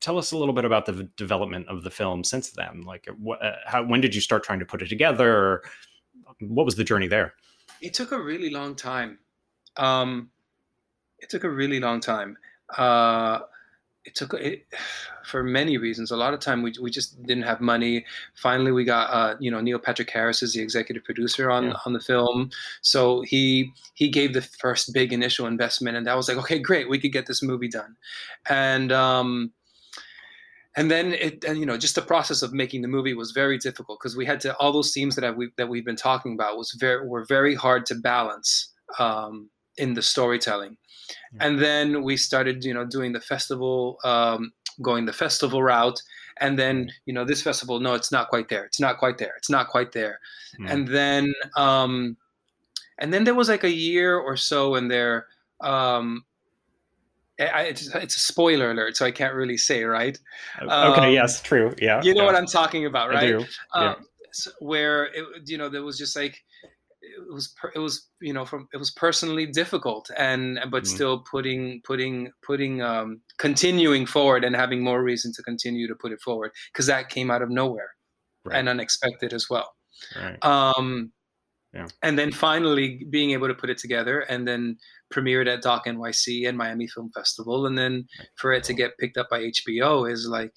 tell 0.00 0.18
us 0.18 0.32
a 0.32 0.36
little 0.36 0.54
bit 0.54 0.64
about 0.64 0.86
the 0.86 1.08
development 1.16 1.68
of 1.68 1.84
the 1.84 1.90
film 1.90 2.24
since 2.24 2.50
then. 2.50 2.82
Like, 2.82 3.06
what, 3.18 3.40
uh, 3.40 3.52
how, 3.66 3.84
when 3.84 4.00
did 4.00 4.16
you 4.16 4.20
start 4.20 4.42
trying 4.42 4.58
to 4.58 4.64
put 4.64 4.82
it 4.82 4.88
together? 4.88 5.62
What 6.40 6.64
was 6.64 6.74
the 6.74 6.82
journey 6.82 7.06
there? 7.06 7.34
it 7.82 7.92
took 7.92 8.12
a 8.12 8.22
really 8.22 8.48
long 8.48 8.74
time. 8.76 9.18
Um, 9.76 10.30
it 11.18 11.28
took 11.28 11.44
a 11.44 11.50
really 11.50 11.80
long 11.80 12.00
time. 12.00 12.36
Uh, 12.76 13.40
it 14.04 14.14
took 14.14 14.34
it 14.34 14.66
for 15.24 15.42
many 15.42 15.78
reasons. 15.78 16.10
A 16.10 16.16
lot 16.16 16.34
of 16.34 16.40
time 16.40 16.62
we, 16.62 16.72
we 16.80 16.90
just 16.90 17.22
didn't 17.22 17.44
have 17.44 17.60
money. 17.60 18.04
Finally, 18.34 18.72
we 18.72 18.84
got 18.84 19.10
uh, 19.10 19.36
you 19.38 19.50
know 19.50 19.60
Neil 19.60 19.78
Patrick 19.78 20.10
Harris 20.10 20.42
is 20.42 20.54
the 20.54 20.60
executive 20.60 21.04
producer 21.04 21.50
on 21.50 21.66
yeah. 21.66 21.74
on 21.86 21.92
the 21.92 22.00
film, 22.00 22.50
so 22.80 23.22
he 23.22 23.72
he 23.94 24.08
gave 24.08 24.34
the 24.34 24.42
first 24.42 24.92
big 24.92 25.12
initial 25.12 25.46
investment, 25.46 25.96
and 25.96 26.06
that 26.06 26.16
was 26.16 26.28
like 26.28 26.38
okay, 26.38 26.58
great, 26.58 26.88
we 26.88 26.98
could 26.98 27.12
get 27.12 27.26
this 27.26 27.42
movie 27.42 27.68
done, 27.68 27.96
and 28.48 28.90
um, 28.90 29.52
and 30.76 30.90
then 30.90 31.12
it 31.12 31.44
and 31.44 31.58
you 31.58 31.66
know 31.66 31.76
just 31.76 31.94
the 31.94 32.02
process 32.02 32.42
of 32.42 32.52
making 32.52 32.82
the 32.82 32.88
movie 32.88 33.14
was 33.14 33.30
very 33.30 33.58
difficult 33.58 33.98
because 34.00 34.16
we 34.16 34.26
had 34.26 34.40
to 34.40 34.56
all 34.56 34.72
those 34.72 34.92
themes 34.92 35.16
that 35.16 35.36
we 35.36 35.50
that 35.56 35.68
we've 35.68 35.84
been 35.84 35.96
talking 35.96 36.34
about 36.34 36.56
was 36.56 36.72
very 36.72 37.06
were 37.06 37.24
very 37.24 37.54
hard 37.54 37.86
to 37.86 37.94
balance 37.94 38.72
um, 38.98 39.48
in 39.76 39.94
the 39.94 40.02
storytelling 40.02 40.76
and 41.40 41.60
then 41.60 42.02
we 42.02 42.16
started 42.16 42.64
you 42.64 42.74
know 42.74 42.84
doing 42.84 43.12
the 43.12 43.20
festival 43.20 43.98
um, 44.04 44.52
going 44.80 45.06
the 45.06 45.12
festival 45.12 45.62
route 45.62 46.00
and 46.40 46.58
then 46.58 46.90
you 47.06 47.12
know 47.12 47.24
this 47.24 47.42
festival 47.42 47.80
no 47.80 47.94
it's 47.94 48.12
not 48.12 48.28
quite 48.28 48.48
there 48.48 48.64
it's 48.64 48.80
not 48.80 48.98
quite 48.98 49.18
there 49.18 49.34
it's 49.36 49.50
not 49.50 49.68
quite 49.68 49.92
there 49.92 50.18
mm. 50.58 50.70
and 50.70 50.88
then 50.88 51.32
um, 51.56 52.16
and 52.98 53.12
then 53.12 53.24
there 53.24 53.34
was 53.34 53.48
like 53.48 53.64
a 53.64 53.70
year 53.72 54.18
or 54.18 54.36
so 54.36 54.74
in 54.74 54.88
there 54.88 55.26
um, 55.60 56.24
I, 57.40 57.62
it's, 57.62 57.92
it's, 57.94 58.16
a 58.16 58.20
spoiler 58.20 58.70
alert, 58.70 58.96
so 58.96 59.06
I 59.06 59.10
can't 59.10 59.34
really 59.34 59.56
say, 59.56 59.84
right? 59.84 60.18
Okay, 60.60 60.70
um, 60.70 61.12
yes, 61.12 61.40
true. 61.40 61.74
Yeah. 61.80 62.02
You 62.02 62.14
know 62.14 62.20
yeah. 62.20 62.26
what 62.26 62.36
I'm 62.36 62.46
talking 62.46 62.86
about, 62.86 63.08
right? 63.08 63.24
I 63.24 63.26
do. 63.26 63.38
Um, 63.38 63.46
yeah. 63.82 63.94
so 64.32 64.50
where 64.60 65.06
it, 65.06 65.24
you 65.46 65.58
know, 65.58 65.68
there 65.68 65.82
was 65.82 65.98
just 65.98 66.14
like 66.14 66.44
it 67.02 67.32
was 67.32 67.54
it 67.74 67.78
was 67.78 68.08
you 68.20 68.32
know 68.32 68.44
from 68.44 68.68
it 68.72 68.76
was 68.76 68.90
personally 68.90 69.46
difficult 69.46 70.10
and 70.16 70.58
but 70.70 70.84
mm. 70.84 70.86
still 70.86 71.24
putting 71.30 71.80
putting 71.84 72.30
putting 72.46 72.80
um 72.80 73.20
continuing 73.38 74.06
forward 74.06 74.44
and 74.44 74.54
having 74.54 74.82
more 74.82 75.02
reason 75.02 75.32
to 75.32 75.42
continue 75.42 75.88
to 75.88 75.94
put 75.94 76.12
it 76.12 76.20
forward 76.20 76.52
because 76.72 76.86
that 76.86 77.08
came 77.08 77.30
out 77.30 77.42
of 77.42 77.50
nowhere 77.50 77.90
right. 78.44 78.58
and 78.58 78.68
unexpected 78.68 79.32
as 79.32 79.46
well 79.50 79.72
right. 80.16 80.42
um 80.44 81.12
yeah. 81.74 81.86
and 82.02 82.18
then 82.18 82.30
finally 82.30 83.04
being 83.10 83.30
able 83.30 83.48
to 83.48 83.54
put 83.54 83.70
it 83.70 83.78
together 83.78 84.20
and 84.20 84.46
then 84.46 84.76
premiered 85.12 85.48
at 85.48 85.62
doc 85.62 85.86
nyc 85.86 86.48
and 86.48 86.56
miami 86.56 86.86
film 86.86 87.10
festival 87.14 87.66
and 87.66 87.76
then 87.76 88.06
for 88.36 88.52
it 88.52 88.62
to 88.62 88.74
get 88.74 88.96
picked 88.98 89.16
up 89.16 89.28
by 89.28 89.40
hbo 89.40 90.10
is 90.10 90.28
like 90.28 90.52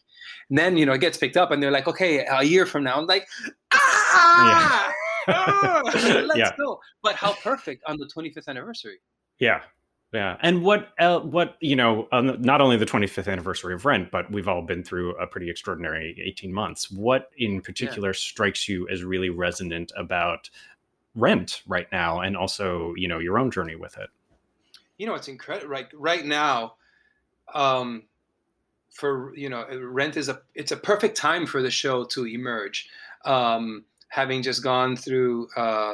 and 0.49 0.59
then 0.59 0.77
you 0.77 0.85
know 0.85 0.93
it 0.93 1.01
gets 1.01 1.17
picked 1.17 1.37
up 1.37 1.51
and 1.51 1.61
they're 1.61 1.71
like 1.71 1.87
okay 1.87 2.25
a 2.25 2.43
year 2.43 2.65
from 2.65 2.83
now 2.83 2.97
i'm 2.97 3.07
like 3.07 3.27
ah! 3.73 4.87
Yeah 4.87 4.93
let's 5.27 6.37
yeah. 6.37 6.51
go. 6.57 6.79
But 7.01 7.15
how 7.15 7.33
perfect 7.33 7.83
on 7.85 7.97
the 7.97 8.05
25th 8.05 8.47
anniversary. 8.47 8.97
Yeah. 9.39 9.61
Yeah. 10.13 10.37
And 10.41 10.63
what, 10.63 10.89
uh, 10.97 11.19
what, 11.19 11.57
you 11.59 11.75
know, 11.75 12.07
um, 12.11 12.41
not 12.41 12.61
only 12.61 12.77
the 12.77 12.85
25th 12.85 13.29
anniversary 13.29 13.73
of 13.73 13.83
Rent, 13.85 14.11
but 14.11 14.31
we've 14.31 14.47
all 14.47 14.61
been 14.61 14.83
through 14.83 15.15
a 15.17 15.27
pretty 15.27 15.49
extraordinary 15.49 16.21
18 16.25 16.53
months. 16.53 16.89
What 16.89 17.29
in 17.37 17.59
particular 17.59 18.09
yeah. 18.09 18.17
strikes 18.17 18.69
you 18.69 18.87
as 18.87 19.03
really 19.03 19.29
resonant 19.29 19.91
about 19.97 20.49
Rent 21.15 21.63
right 21.67 21.87
now 21.91 22.21
and 22.21 22.37
also, 22.37 22.93
you 22.95 23.07
know, 23.07 23.19
your 23.19 23.37
own 23.37 23.51
journey 23.51 23.75
with 23.75 23.97
it? 23.97 24.09
You 24.97 25.07
know, 25.07 25.15
it's 25.15 25.27
incredible. 25.27 25.67
Right, 25.67 25.87
right 25.93 26.25
now, 26.25 26.75
um, 27.53 28.03
for 28.91 29.35
you 29.35 29.49
know, 29.49 29.65
Rent 29.69 30.15
is 30.15 30.29
a 30.29 30.41
it's 30.53 30.71
a 30.71 30.77
perfect 30.77 31.17
time 31.17 31.45
for 31.45 31.61
the 31.61 31.69
show 31.69 32.05
to 32.05 32.25
emerge. 32.25 32.87
Um, 33.25 33.83
having 34.15 34.41
just 34.41 34.63
gone 34.63 34.95
through 34.95 35.47
uh, 35.57 35.93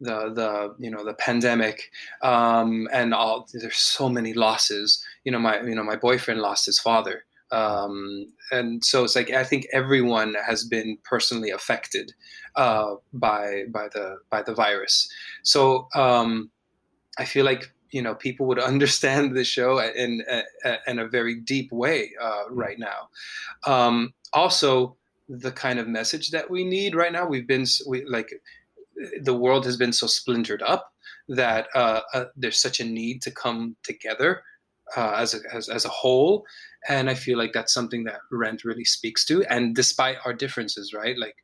the 0.00 0.32
the 0.32 0.74
you 0.78 0.90
know 0.90 1.04
the 1.04 1.14
pandemic 1.14 1.90
um, 2.22 2.88
and 2.92 3.12
all 3.14 3.46
there's 3.52 3.76
so 3.76 4.08
many 4.08 4.32
losses. 4.32 5.04
You 5.24 5.32
know 5.32 5.38
my 5.38 5.60
you 5.60 5.74
know 5.74 5.84
my 5.84 5.96
boyfriend 5.96 6.40
lost 6.40 6.66
his 6.66 6.78
father 6.78 7.24
um, 7.50 8.32
and 8.50 8.84
so 8.84 9.04
it's 9.04 9.16
like 9.16 9.30
I 9.30 9.44
think 9.44 9.66
everyone 9.72 10.34
has 10.46 10.64
been 10.64 10.98
personally 11.04 11.50
affected 11.50 12.12
uh, 12.56 12.96
by 13.12 13.64
by 13.68 13.88
the 13.88 14.18
by 14.30 14.42
the 14.42 14.54
virus. 14.54 15.10
So 15.42 15.88
um, 15.94 16.50
I 17.18 17.24
feel 17.24 17.44
like 17.44 17.72
you 17.90 18.02
know 18.02 18.14
people 18.14 18.46
would 18.46 18.58
understand 18.72 19.36
the 19.36 19.44
show 19.44 19.78
in 19.78 20.22
in, 20.86 20.98
a 20.98 21.08
very 21.08 21.36
deep 21.36 21.72
way 21.72 22.12
uh, 22.20 22.44
right 22.50 22.78
now. 22.78 23.08
Um, 23.66 24.12
also 24.32 24.96
the 25.28 25.52
kind 25.52 25.78
of 25.78 25.88
message 25.88 26.30
that 26.30 26.50
we 26.50 26.64
need 26.64 26.94
right 26.94 27.12
now. 27.12 27.26
We've 27.26 27.46
been 27.46 27.66
we 27.86 28.04
like 28.04 28.32
the 29.22 29.34
world 29.34 29.64
has 29.64 29.76
been 29.76 29.92
so 29.92 30.06
splintered 30.06 30.62
up 30.62 30.92
that 31.28 31.68
uh, 31.74 32.00
uh, 32.14 32.24
there's 32.36 32.60
such 32.60 32.80
a 32.80 32.84
need 32.84 33.22
to 33.22 33.30
come 33.30 33.76
together 33.82 34.42
uh, 34.96 35.14
as, 35.18 35.34
a, 35.34 35.38
as 35.54 35.68
as 35.68 35.84
a 35.84 35.90
whole, 35.90 36.44
and 36.88 37.10
I 37.10 37.14
feel 37.14 37.38
like 37.38 37.52
that's 37.52 37.74
something 37.74 38.04
that 38.04 38.20
Rent 38.32 38.64
really 38.64 38.84
speaks 38.84 39.24
to. 39.26 39.44
And 39.44 39.74
despite 39.74 40.16
our 40.24 40.32
differences, 40.32 40.92
right, 40.94 41.16
like. 41.18 41.36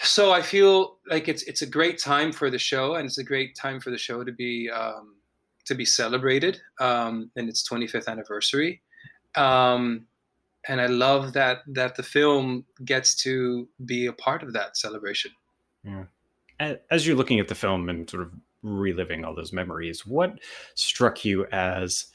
So 0.00 0.30
I 0.30 0.42
feel 0.42 0.98
like 1.10 1.26
it's 1.26 1.42
it's 1.42 1.62
a 1.62 1.66
great 1.66 1.98
time 1.98 2.30
for 2.30 2.50
the 2.50 2.58
show, 2.58 2.94
and 2.94 3.06
it's 3.06 3.18
a 3.18 3.24
great 3.24 3.56
time 3.56 3.80
for 3.80 3.90
the 3.90 3.98
show 3.98 4.22
to 4.22 4.30
be 4.30 4.70
um, 4.70 5.16
to 5.66 5.74
be 5.74 5.84
celebrated 5.84 6.60
um, 6.80 7.30
in 7.36 7.48
its 7.48 7.68
25th 7.68 8.08
anniversary. 8.08 8.82
Um, 9.36 10.06
and 10.68 10.80
I 10.80 10.86
love 10.86 11.32
that 11.32 11.58
that 11.68 11.96
the 11.96 12.02
film 12.02 12.64
gets 12.84 13.14
to 13.22 13.68
be 13.84 14.06
a 14.06 14.12
part 14.12 14.42
of 14.42 14.52
that 14.52 14.76
celebration. 14.76 15.32
Yeah. 15.82 16.04
As 16.90 17.06
you're 17.06 17.16
looking 17.16 17.40
at 17.40 17.48
the 17.48 17.54
film 17.54 17.88
and 17.88 18.08
sort 18.08 18.22
of 18.22 18.32
reliving 18.62 19.24
all 19.24 19.34
those 19.34 19.52
memories, 19.52 20.06
what 20.06 20.38
struck 20.74 21.24
you 21.24 21.46
as 21.46 22.06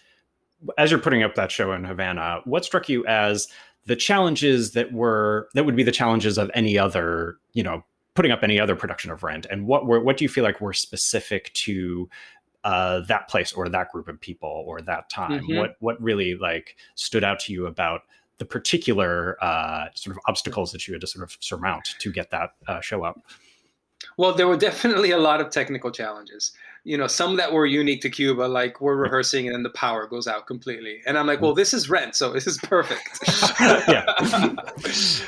as 0.78 0.92
you're 0.92 1.00
putting 1.00 1.24
up 1.24 1.36
that 1.36 1.52
show 1.52 1.74
in 1.74 1.84
Havana, 1.84 2.42
what 2.46 2.64
struck 2.64 2.88
you 2.88 3.06
as 3.06 3.48
the 3.86 3.96
challenges 3.96 4.72
that 4.72 4.94
were 4.94 5.50
that 5.54 5.66
would 5.66 5.76
be 5.76 5.84
the 5.84 5.92
challenges 5.92 6.38
of 6.38 6.52
any 6.54 6.78
other, 6.78 7.38
you 7.54 7.64
know, 7.64 7.84
putting 8.16 8.32
up 8.32 8.44
any 8.44 8.60
other 8.60 8.76
production 8.76 9.12
of 9.12 9.24
Rent, 9.24 9.46
and 9.50 9.66
what 9.66 9.86
were 9.86 10.02
what 10.02 10.18
do 10.18 10.26
you 10.26 10.30
feel 10.30 10.44
like 10.44 10.62
were 10.62 10.74
specific 10.74 11.52
to 11.54 12.10
uh, 12.64 13.02
that 13.02 13.28
place 13.28 13.52
or 13.52 13.68
that 13.70 13.92
group 13.92 14.08
of 14.08 14.20
people 14.20 14.64
or 14.68 14.82
that 14.82 15.10
time? 15.10 15.42
Mm-hmm. 15.42 15.58
What 15.58 15.76
what 15.80 16.02
really 16.02 16.36
like 16.36 16.76
stood 16.96 17.24
out 17.24 17.40
to 17.42 17.54
you 17.54 17.66
about 17.66 18.02
the 18.40 18.46
particular 18.46 19.38
uh, 19.44 19.86
sort 19.96 20.16
of 20.16 20.22
obstacles 20.28 20.72
that 20.72 20.88
you 20.88 20.94
had 20.94 21.02
to 21.02 21.08
sort 21.08 21.24
of 21.24 21.38
surmount 21.40 21.96
to 22.00 22.12
get 22.12 22.32
that 22.32 22.52
uh, 22.68 22.82
show 22.82 23.04
up? 23.04 23.20
Well, 24.18 24.34
there 24.34 24.48
were 24.48 24.58
definitely 24.58 25.12
a 25.12 25.18
lot 25.18 25.42
of 25.42 25.50
technical 25.50 25.92
challenges. 25.92 26.52
You 26.84 26.98
know, 26.98 27.08
some 27.08 27.38
that 27.38 27.54
were 27.54 27.66
unique 27.66 28.02
to 28.02 28.10
Cuba, 28.10 28.44
like 28.44 28.82
we're 28.82 28.98
rehearsing 28.98 29.48
and 29.48 29.56
then 29.56 29.64
the 29.64 29.70
power 29.70 30.06
goes 30.06 30.28
out 30.28 30.48
completely. 30.48 31.02
And 31.06 31.18
I'm 31.18 31.26
like, 31.26 31.40
well, 31.40 31.54
this 31.54 31.74
is 31.74 31.90
rent, 31.90 32.16
so 32.16 32.34
this 32.34 32.46
is 32.46 32.58
perfect. 32.58 33.20
yeah. 33.88 34.04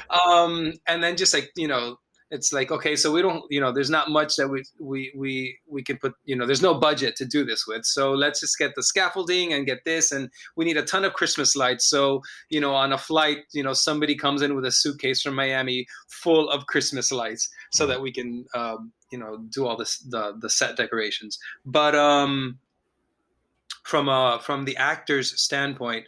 um, 0.28 0.74
and 0.88 1.02
then 1.02 1.16
just 1.16 1.34
like, 1.34 1.52
you 1.56 1.68
know, 1.68 1.98
it's 2.32 2.52
like 2.52 2.72
okay 2.72 2.96
so 2.96 3.12
we 3.12 3.22
don't 3.22 3.44
you 3.52 3.62
know 3.62 3.72
there's 3.72 3.90
not 3.90 4.10
much 4.10 4.36
that 4.36 4.48
we 4.48 4.64
we 4.80 5.14
we 5.16 5.58
we 5.68 5.84
can 5.84 5.98
put 5.98 6.14
you 6.26 6.36
know 6.36 6.46
there's 6.46 6.62
no 6.62 6.74
budget 6.74 7.16
to 7.16 7.26
do 7.26 7.46
this 7.46 7.66
with. 7.68 7.86
So 7.86 8.14
let's 8.14 8.40
just 8.40 8.58
get 8.58 8.74
the 8.76 8.84
scaffolding 8.84 9.54
and 9.54 9.66
get 9.66 9.86
this 9.86 10.12
and 10.12 10.30
we 10.56 10.66
need 10.66 10.78
a 10.78 10.84
ton 10.84 11.06
of 11.06 11.14
christmas 11.14 11.56
lights. 11.56 11.86
So 11.86 12.22
you 12.50 12.60
know 12.60 12.74
on 12.74 12.94
a 12.94 12.98
flight 12.98 13.40
you 13.52 13.64
know 13.64 13.74
somebody 13.74 14.16
comes 14.16 14.42
in 14.42 14.56
with 14.56 14.66
a 14.66 14.72
suitcase 14.72 15.22
from 15.22 15.36
miami 15.36 15.86
full 16.08 16.50
of 16.50 16.66
christmas 16.66 17.12
lights 17.12 17.50
so 17.72 17.84
mm-hmm. 17.84 17.92
that 17.92 18.02
we 18.02 18.12
can 18.12 18.46
um, 18.56 18.92
you 19.12 19.20
know 19.20 19.38
do 19.50 19.68
all 19.68 19.78
this 19.78 20.00
the 20.00 20.36
the 20.40 20.50
set 20.50 20.76
decorations. 20.76 21.40
But 21.66 21.96
um 21.96 22.60
from 23.84 24.10
uh 24.10 24.40
from 24.40 24.66
the 24.66 24.76
actors 24.78 25.40
standpoint 25.40 26.06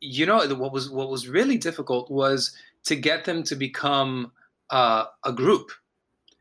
you 0.00 0.26
know 0.26 0.46
what 0.54 0.72
was 0.72 0.88
what 0.90 1.10
was 1.10 1.28
really 1.28 1.58
difficult 1.58 2.10
was 2.10 2.54
to 2.84 2.94
get 2.94 3.24
them 3.24 3.42
to 3.42 3.56
become 3.56 4.30
uh, 4.70 5.04
a 5.24 5.32
group 5.32 5.70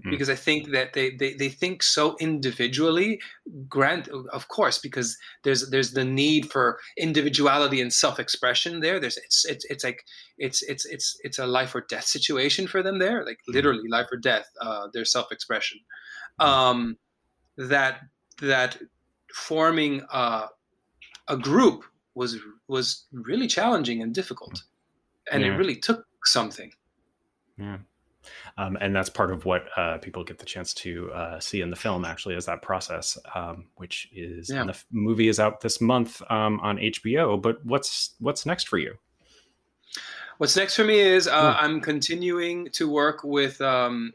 hmm. 0.04 0.10
because 0.10 0.30
I 0.30 0.36
think 0.36 0.72
that 0.72 0.94
they, 0.94 1.12
they, 1.12 1.34
they 1.34 1.50
think 1.50 1.84
so 1.84 2.16
individually. 2.20 3.20
Grant, 3.70 4.08
of 4.08 4.48
course, 4.48 4.78
because 4.80 5.18
there's 5.44 5.70
there's 5.70 5.92
the 5.92 6.06
need 6.06 6.52
for 6.52 6.80
individuality 6.98 7.82
and 7.82 7.92
self-expression 7.94 8.80
there. 8.80 9.00
There's 9.00 9.18
it's 9.18 9.46
it's 9.46 9.66
it's 9.66 9.84
like 9.84 10.04
it's 10.38 10.62
it's 10.64 10.86
it's 10.86 11.18
it's 11.24 11.40
a 11.40 11.48
life 11.48 11.76
or 11.76 11.82
death 11.82 12.06
situation 12.06 12.68
for 12.68 12.82
them 12.82 13.00
there, 13.00 13.26
like 13.26 13.40
hmm. 13.46 13.54
literally 13.54 13.88
life 13.88 14.08
or 14.12 14.18
death. 14.18 14.48
Uh, 14.60 14.88
their 14.94 15.06
self-expression. 15.06 15.80
Hmm. 16.40 16.46
Um, 16.48 16.98
that 17.58 18.02
that 18.42 18.78
forming 19.34 20.02
uh, 20.12 20.48
a 21.28 21.38
group 21.38 21.84
was 22.16 22.38
was 22.68 23.06
really 23.12 23.48
challenging 23.48 24.02
and 24.02 24.14
difficult, 24.14 24.64
and 25.32 25.42
yeah. 25.42 25.50
it 25.50 25.58
really 25.58 25.76
took 25.76 26.06
something. 26.24 26.72
Yeah. 27.58 27.78
Um, 28.58 28.78
and 28.82 28.96
that's 28.96 29.10
part 29.10 29.32
of 29.32 29.46
what 29.46 29.66
uh, 29.78 29.98
people 29.98 30.24
get 30.24 30.38
the 30.38 30.46
chance 30.46 30.74
to 30.76 31.12
uh, 31.12 31.40
see 31.40 31.62
in 31.62 31.70
the 31.70 31.76
film. 31.76 32.06
Actually, 32.06 32.36
is 32.36 32.46
that 32.46 32.62
process, 32.62 33.18
um, 33.34 33.66
which 33.76 34.10
is 34.14 34.50
yeah. 34.50 34.64
the 34.64 34.72
f- 34.72 34.86
movie 34.92 35.28
is 35.28 35.40
out 35.40 35.62
this 35.62 35.82
month 35.82 36.22
um, 36.30 36.60
on 36.62 36.78
HBO. 36.78 37.42
But 37.42 37.66
what's 37.66 38.16
what's 38.20 38.46
next 38.46 38.68
for 38.68 38.78
you? 38.78 38.96
What's 40.38 40.58
next 40.58 40.76
for 40.76 40.84
me 40.84 41.00
is 41.00 41.28
uh, 41.28 41.56
I'm 41.58 41.80
continuing 41.80 42.70
to 42.74 42.90
work 42.90 43.24
with 43.24 43.62
um, 43.62 44.14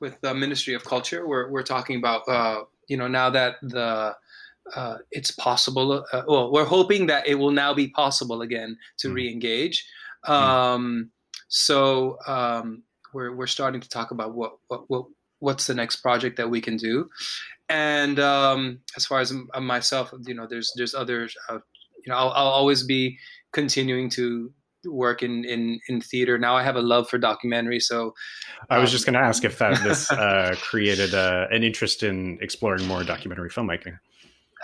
with 0.00 0.20
the 0.20 0.34
Ministry 0.34 0.74
of 0.74 0.84
Culture. 0.84 1.26
We're 1.26 1.50
we're 1.50 1.62
talking 1.62 1.96
about 1.96 2.28
uh, 2.28 2.64
you 2.88 2.96
know 2.96 3.08
now 3.08 3.30
that 3.30 3.56
the 3.62 4.14
uh, 4.74 4.98
it's 5.10 5.30
possible. 5.30 6.04
Uh, 6.12 6.22
well, 6.26 6.52
we're 6.52 6.64
hoping 6.64 7.06
that 7.06 7.26
it 7.26 7.34
will 7.34 7.50
now 7.50 7.74
be 7.74 7.88
possible 7.88 8.42
again 8.42 8.76
to 8.98 9.08
mm. 9.08 9.14
re-engage. 9.14 9.86
Um, 10.24 11.10
so 11.48 12.18
um, 12.26 12.82
we're 13.12 13.34
we're 13.34 13.46
starting 13.46 13.80
to 13.80 13.88
talk 13.88 14.10
about 14.10 14.34
what 14.34 14.58
what 14.68 14.88
what 14.88 15.06
what's 15.38 15.66
the 15.66 15.74
next 15.74 15.96
project 15.96 16.36
that 16.36 16.50
we 16.50 16.60
can 16.60 16.76
do. 16.76 17.10
And 17.68 18.20
um, 18.20 18.80
as 18.96 19.06
far 19.06 19.20
as 19.20 19.32
myself, 19.58 20.12
you 20.26 20.34
know, 20.34 20.46
there's 20.48 20.72
there's 20.76 20.94
others. 20.94 21.36
Uh, 21.48 21.58
you 22.04 22.10
know, 22.10 22.16
I'll, 22.16 22.30
I'll 22.30 22.48
always 22.48 22.82
be 22.82 23.18
continuing 23.52 24.10
to 24.10 24.52
work 24.84 25.22
in, 25.22 25.44
in, 25.44 25.80
in 25.88 26.00
theater. 26.00 26.38
Now 26.38 26.56
I 26.56 26.62
have 26.62 26.76
a 26.76 26.82
love 26.82 27.08
for 27.08 27.18
documentary. 27.18 27.80
So 27.80 28.14
I 28.70 28.78
was 28.78 28.90
um, 28.90 28.92
just 28.92 29.06
going 29.06 29.14
to 29.14 29.20
ask 29.20 29.44
if 29.44 29.58
that 29.58 29.82
this 29.82 30.10
uh, 30.10 30.54
created 30.60 31.14
uh, 31.14 31.46
an 31.50 31.62
interest 31.62 32.02
in 32.02 32.38
exploring 32.40 32.86
more 32.86 33.04
documentary 33.04 33.50
filmmaking. 33.50 33.98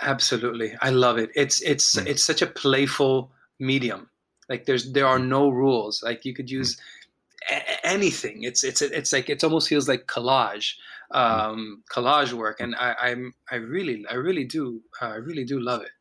Absolutely, 0.01 0.73
I 0.81 0.91
love 0.91 1.17
it. 1.17 1.29
It's 1.35 1.61
it's 1.61 1.95
mm. 1.95 2.07
it's 2.07 2.23
such 2.23 2.41
a 2.41 2.47
playful 2.47 3.31
medium. 3.59 4.09
Like 4.47 4.65
there's 4.65 4.93
there 4.93 5.07
are 5.07 5.19
no 5.19 5.49
rules. 5.49 6.01
Like 6.01 6.23
you 6.23 6.33
could 6.33 6.49
hmm. 6.49 6.55
use 6.55 6.75
mm. 6.75 7.75
Anything. 7.89 8.43
It's 8.43 8.63
it's 8.63 8.81
it's 8.81 9.11
like 9.11 9.29
it 9.29 9.43
almost 9.43 9.67
feels 9.69 9.87
like 9.87 10.05
collage, 10.05 10.75
um, 11.11 11.81
mm. 11.83 11.93
collage 11.93 12.33
work, 12.33 12.59
and 12.59 12.75
I, 12.75 12.95
I'm 13.01 13.33
I 13.51 13.55
really 13.55 14.05
I 14.09 14.15
really 14.15 14.45
do 14.45 14.81
uh, 15.01 15.07
I 15.07 15.15
really 15.15 15.45
do 15.45 15.59
love 15.59 15.81
it. 15.81 15.91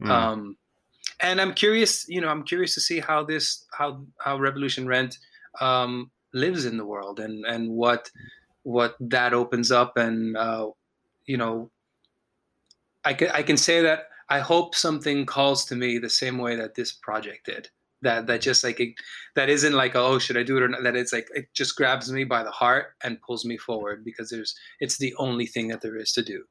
Hmm. 0.00 0.10
Um, 0.10 0.56
and 1.20 1.40
I'm 1.40 1.54
curious, 1.54 2.08
you 2.08 2.20
know, 2.20 2.28
I'm 2.28 2.42
curious 2.42 2.74
to 2.74 2.80
see 2.80 3.00
how 3.00 3.24
this 3.24 3.64
how 3.72 4.04
how 4.18 4.38
Revolution 4.38 4.86
Rent 4.86 5.18
um, 5.60 6.10
lives 6.32 6.64
in 6.64 6.76
the 6.76 6.86
world 6.86 7.20
and 7.20 7.44
and 7.44 7.70
what 7.70 8.10
what 8.64 8.96
that 9.00 9.34
opens 9.34 9.70
up 9.70 9.96
and 9.96 10.36
uh, 10.36 10.68
you 11.26 11.36
know 11.36 11.70
I 13.04 13.14
can 13.14 13.28
I 13.30 13.42
can 13.42 13.56
say 13.56 13.82
that 13.82 14.08
I 14.28 14.40
hope 14.40 14.74
something 14.74 15.26
calls 15.26 15.64
to 15.66 15.76
me 15.76 15.98
the 15.98 16.10
same 16.10 16.38
way 16.38 16.56
that 16.56 16.74
this 16.74 16.92
project 16.92 17.46
did. 17.46 17.68
That 18.02 18.26
that 18.26 18.40
just 18.40 18.64
like 18.64 18.80
it, 18.80 18.94
that 19.34 19.48
isn't 19.48 19.72
like 19.72 19.94
oh 19.94 20.18
should 20.18 20.36
I 20.36 20.42
do 20.42 20.56
it 20.56 20.62
or 20.62 20.68
not? 20.68 20.82
That 20.82 20.96
it's 20.96 21.12
like 21.12 21.28
it 21.34 21.52
just 21.54 21.76
grabs 21.76 22.10
me 22.12 22.24
by 22.24 22.42
the 22.42 22.50
heart 22.50 22.94
and 23.02 23.22
pulls 23.22 23.44
me 23.44 23.56
forward 23.56 24.04
because 24.04 24.30
there's 24.30 24.54
it's 24.80 24.98
the 24.98 25.14
only 25.18 25.46
thing 25.46 25.68
that 25.68 25.82
there 25.82 25.96
is 25.96 26.12
to 26.12 26.22
do. 26.22 26.44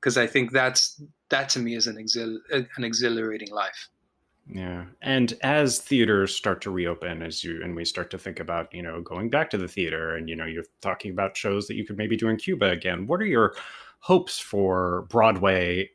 Because 0.00 0.16
I 0.16 0.26
think 0.26 0.52
that's 0.52 1.02
that 1.30 1.48
to 1.50 1.58
me 1.58 1.74
is 1.74 1.86
an 1.86 1.96
exhil- 1.96 2.40
an 2.50 2.84
exhilarating 2.84 3.50
life. 3.50 3.88
Yeah. 4.50 4.86
And 5.02 5.34
as 5.42 5.78
theaters 5.78 6.34
start 6.34 6.62
to 6.62 6.70
reopen, 6.70 7.22
as 7.22 7.44
you 7.44 7.62
and 7.62 7.76
we 7.76 7.84
start 7.84 8.10
to 8.10 8.18
think 8.18 8.40
about, 8.40 8.72
you 8.72 8.82
know, 8.82 9.00
going 9.02 9.28
back 9.28 9.50
to 9.50 9.58
the 9.58 9.68
theater 9.68 10.16
and, 10.16 10.28
you 10.28 10.36
know, 10.36 10.46
you're 10.46 10.64
talking 10.80 11.10
about 11.10 11.36
shows 11.36 11.66
that 11.66 11.74
you 11.74 11.84
could 11.84 11.98
maybe 11.98 12.16
do 12.16 12.28
in 12.28 12.36
Cuba 12.36 12.70
again, 12.70 13.06
what 13.06 13.20
are 13.20 13.26
your 13.26 13.54
hopes 14.00 14.38
for 14.38 15.06
Broadway 15.10 15.90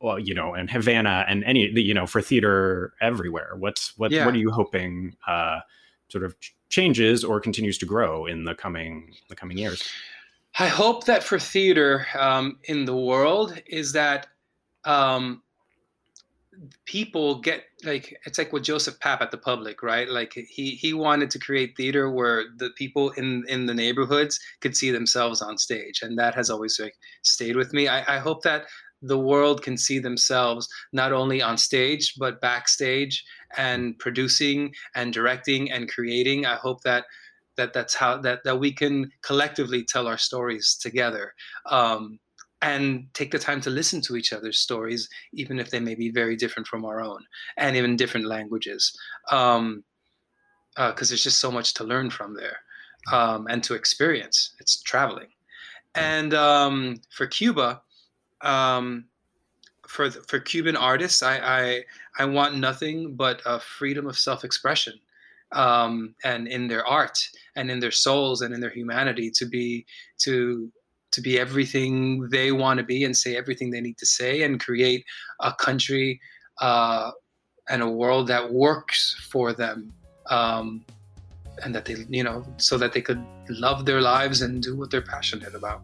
well, 0.00 0.18
you 0.18 0.34
know, 0.34 0.54
and 0.54 0.70
Havana 0.70 1.24
and 1.28 1.42
any, 1.44 1.68
you 1.80 1.94
know, 1.94 2.06
for 2.06 2.22
theater 2.22 2.92
everywhere. 3.00 3.54
What's 3.56 3.96
what? 3.98 4.10
Yeah. 4.10 4.24
What 4.24 4.34
are 4.34 4.38
you 4.38 4.50
hoping 4.50 5.16
uh, 5.26 5.60
sort 6.08 6.24
of 6.24 6.36
changes 6.68 7.24
or 7.24 7.40
continues 7.40 7.78
to 7.78 7.86
grow 7.86 8.26
in 8.26 8.44
the 8.44 8.54
coming 8.54 9.14
the 9.28 9.36
coming 9.36 9.58
years? 9.58 9.82
I 10.58 10.68
hope 10.68 11.04
that 11.04 11.22
for 11.22 11.38
theater 11.38 12.06
um, 12.18 12.58
in 12.64 12.84
the 12.84 12.96
world 12.96 13.60
is 13.66 13.92
that 13.92 14.26
um, 14.84 15.42
people 16.84 17.40
get 17.40 17.64
like 17.84 18.16
it's 18.24 18.38
like 18.38 18.52
with 18.52 18.64
Joseph 18.64 18.98
Papp 18.98 19.20
at 19.20 19.30
the 19.30 19.38
Public, 19.38 19.82
right? 19.82 20.08
Like 20.08 20.32
he 20.32 20.70
he 20.70 20.94
wanted 20.94 21.30
to 21.30 21.38
create 21.38 21.76
theater 21.76 22.10
where 22.10 22.44
the 22.56 22.70
people 22.70 23.10
in 23.10 23.44
in 23.48 23.66
the 23.66 23.74
neighborhoods 23.74 24.40
could 24.60 24.76
see 24.76 24.90
themselves 24.90 25.42
on 25.42 25.58
stage, 25.58 26.00
and 26.02 26.18
that 26.18 26.34
has 26.34 26.50
always 26.50 26.78
like 26.80 26.94
stayed 27.22 27.56
with 27.56 27.72
me. 27.72 27.88
I, 27.88 28.16
I 28.16 28.18
hope 28.18 28.42
that 28.42 28.66
the 29.02 29.18
world 29.18 29.62
can 29.62 29.76
see 29.76 29.98
themselves 29.98 30.68
not 30.92 31.12
only 31.12 31.40
on 31.40 31.56
stage 31.56 32.14
but 32.18 32.40
backstage 32.40 33.24
and 33.56 33.98
producing 33.98 34.74
and 34.94 35.12
directing 35.12 35.70
and 35.70 35.90
creating. 35.90 36.46
I 36.46 36.56
hope 36.56 36.82
that 36.82 37.04
that 37.56 37.72
that's 37.72 37.94
how 37.94 38.18
that 38.18 38.40
that 38.44 38.58
we 38.58 38.72
can 38.72 39.10
collectively 39.22 39.84
tell 39.84 40.06
our 40.06 40.18
stories 40.18 40.76
together 40.80 41.34
um, 41.66 42.18
and 42.62 43.06
take 43.14 43.30
the 43.30 43.38
time 43.38 43.60
to 43.60 43.70
listen 43.70 44.00
to 44.02 44.16
each 44.16 44.32
other's 44.32 44.58
stories 44.58 45.08
even 45.32 45.58
if 45.58 45.70
they 45.70 45.80
may 45.80 45.94
be 45.94 46.10
very 46.10 46.36
different 46.36 46.66
from 46.66 46.84
our 46.84 47.00
own 47.00 47.22
and 47.56 47.76
even 47.76 47.96
different 47.96 48.26
languages 48.26 48.96
because 49.26 49.58
um, 49.58 49.84
uh, 50.76 50.92
there's 50.92 51.22
just 51.22 51.40
so 51.40 51.50
much 51.50 51.74
to 51.74 51.84
learn 51.84 52.10
from 52.10 52.34
there 52.34 52.58
um, 53.12 53.46
and 53.48 53.62
to 53.64 53.74
experience. 53.74 54.54
It's 54.60 54.82
traveling. 54.82 55.28
And 55.94 56.34
um, 56.34 57.00
for 57.10 57.26
cuba 57.26 57.82
um, 58.42 59.04
for 59.88 60.10
for 60.10 60.38
Cuban 60.38 60.76
artists, 60.76 61.22
I, 61.22 61.38
I 61.38 61.84
I 62.18 62.24
want 62.26 62.56
nothing 62.56 63.14
but 63.14 63.40
freedom 63.62 64.06
of 64.06 64.18
self-expression, 64.18 64.94
um, 65.52 66.14
and 66.24 66.46
in 66.46 66.68
their 66.68 66.86
art 66.86 67.18
and 67.56 67.70
in 67.70 67.80
their 67.80 67.90
souls 67.90 68.42
and 68.42 68.54
in 68.54 68.60
their 68.60 68.70
humanity 68.70 69.30
to 69.30 69.46
be 69.46 69.86
to 70.18 70.70
to 71.10 71.20
be 71.22 71.38
everything 71.38 72.28
they 72.28 72.52
want 72.52 72.78
to 72.78 72.84
be 72.84 73.04
and 73.04 73.16
say 73.16 73.36
everything 73.36 73.70
they 73.70 73.80
need 73.80 73.96
to 73.96 74.06
say 74.06 74.42
and 74.42 74.60
create 74.60 75.04
a 75.40 75.52
country 75.54 76.20
uh, 76.60 77.10
and 77.70 77.82
a 77.82 77.88
world 77.88 78.26
that 78.26 78.52
works 78.52 79.16
for 79.30 79.54
them. 79.54 79.92
Um, 80.26 80.84
and 81.64 81.74
that 81.74 81.86
they, 81.86 81.96
you 82.08 82.22
know, 82.22 82.46
so 82.58 82.78
that 82.78 82.92
they 82.92 83.00
could 83.00 83.20
love 83.48 83.84
their 83.84 84.00
lives 84.00 84.42
and 84.42 84.62
do 84.62 84.76
what 84.76 84.92
they're 84.92 85.02
passionate 85.02 85.56
about. 85.56 85.82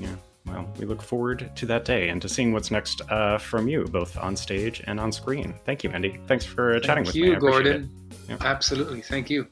Yeah 0.00 0.16
well, 0.46 0.68
we 0.78 0.86
look 0.86 1.02
forward 1.02 1.50
to 1.54 1.66
that 1.66 1.84
day 1.84 2.08
and 2.08 2.20
to 2.22 2.28
seeing 2.28 2.52
what's 2.52 2.70
next 2.70 3.00
uh, 3.10 3.38
from 3.38 3.68
you, 3.68 3.84
both 3.84 4.16
on 4.18 4.36
stage 4.36 4.82
and 4.86 4.98
on 4.98 5.12
screen. 5.12 5.54
Thank 5.64 5.84
you, 5.84 5.90
Andy. 5.90 6.20
Thanks 6.26 6.44
for 6.44 6.78
chatting 6.80 7.04
Thank 7.04 7.06
with 7.08 7.16
you, 7.16 7.32
me. 7.34 7.36
Gordon. 7.36 7.90
Yeah. 8.28 8.36
Absolutely. 8.40 9.02
Thank 9.02 9.30
you. 9.30 9.46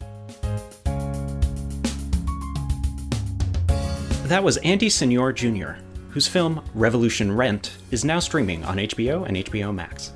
That 4.24 4.44
was 4.44 4.58
Andy 4.58 4.88
Señor 4.88 5.34
Jr., 5.34 5.82
whose 6.10 6.28
film 6.28 6.64
Revolution 6.74 7.36
Rent 7.36 7.76
is 7.90 8.04
now 8.04 8.18
streaming 8.20 8.64
on 8.64 8.76
HBO 8.76 9.26
and 9.26 9.36
HBO 9.36 9.74
Max. 9.74 10.12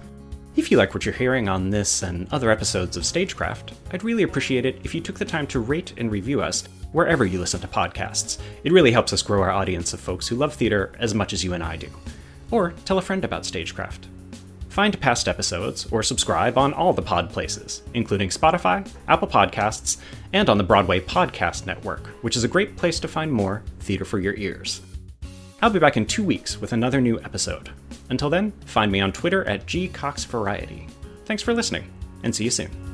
If 0.56 0.70
you 0.70 0.76
like 0.76 0.94
what 0.94 1.04
you're 1.04 1.14
hearing 1.14 1.48
on 1.48 1.70
this 1.70 2.02
and 2.02 2.32
other 2.32 2.50
episodes 2.50 2.96
of 2.96 3.04
Stagecraft, 3.04 3.74
I'd 3.90 4.04
really 4.04 4.22
appreciate 4.22 4.64
it 4.64 4.78
if 4.84 4.94
you 4.94 5.00
took 5.00 5.18
the 5.18 5.24
time 5.24 5.48
to 5.48 5.58
rate 5.58 5.94
and 5.96 6.12
review 6.12 6.40
us 6.40 6.62
wherever 6.94 7.26
you 7.26 7.40
listen 7.40 7.60
to 7.60 7.66
podcasts. 7.66 8.38
It 8.62 8.72
really 8.72 8.92
helps 8.92 9.12
us 9.12 9.20
grow 9.20 9.42
our 9.42 9.50
audience 9.50 9.92
of 9.92 10.00
folks 10.00 10.28
who 10.28 10.36
love 10.36 10.54
theater 10.54 10.92
as 11.00 11.12
much 11.12 11.32
as 11.32 11.42
you 11.42 11.52
and 11.52 11.62
I 11.62 11.76
do. 11.76 11.88
Or 12.52 12.72
tell 12.84 12.98
a 12.98 13.02
friend 13.02 13.24
about 13.24 13.44
Stagecraft. 13.44 14.06
Find 14.68 15.00
past 15.00 15.26
episodes 15.26 15.86
or 15.90 16.04
subscribe 16.04 16.56
on 16.56 16.72
all 16.72 16.92
the 16.92 17.02
pod 17.02 17.30
places, 17.30 17.82
including 17.94 18.28
Spotify, 18.28 18.88
Apple 19.08 19.26
Podcasts, 19.26 19.98
and 20.32 20.48
on 20.48 20.56
the 20.56 20.64
Broadway 20.64 21.00
Podcast 21.00 21.66
Network, 21.66 22.06
which 22.22 22.36
is 22.36 22.44
a 22.44 22.48
great 22.48 22.76
place 22.76 23.00
to 23.00 23.08
find 23.08 23.32
more 23.32 23.64
theater 23.80 24.04
for 24.04 24.20
your 24.20 24.34
ears. 24.34 24.80
I'll 25.62 25.70
be 25.70 25.80
back 25.80 25.96
in 25.96 26.06
two 26.06 26.24
weeks 26.24 26.60
with 26.60 26.72
another 26.72 27.00
new 27.00 27.18
episode. 27.20 27.70
Until 28.08 28.30
then, 28.30 28.52
find 28.66 28.92
me 28.92 29.00
on 29.00 29.12
Twitter 29.12 29.44
at 29.48 29.66
gcoxvariety. 29.66 30.88
Thanks 31.24 31.42
for 31.42 31.54
listening, 31.54 31.90
and 32.22 32.34
see 32.34 32.44
you 32.44 32.50
soon. 32.50 32.93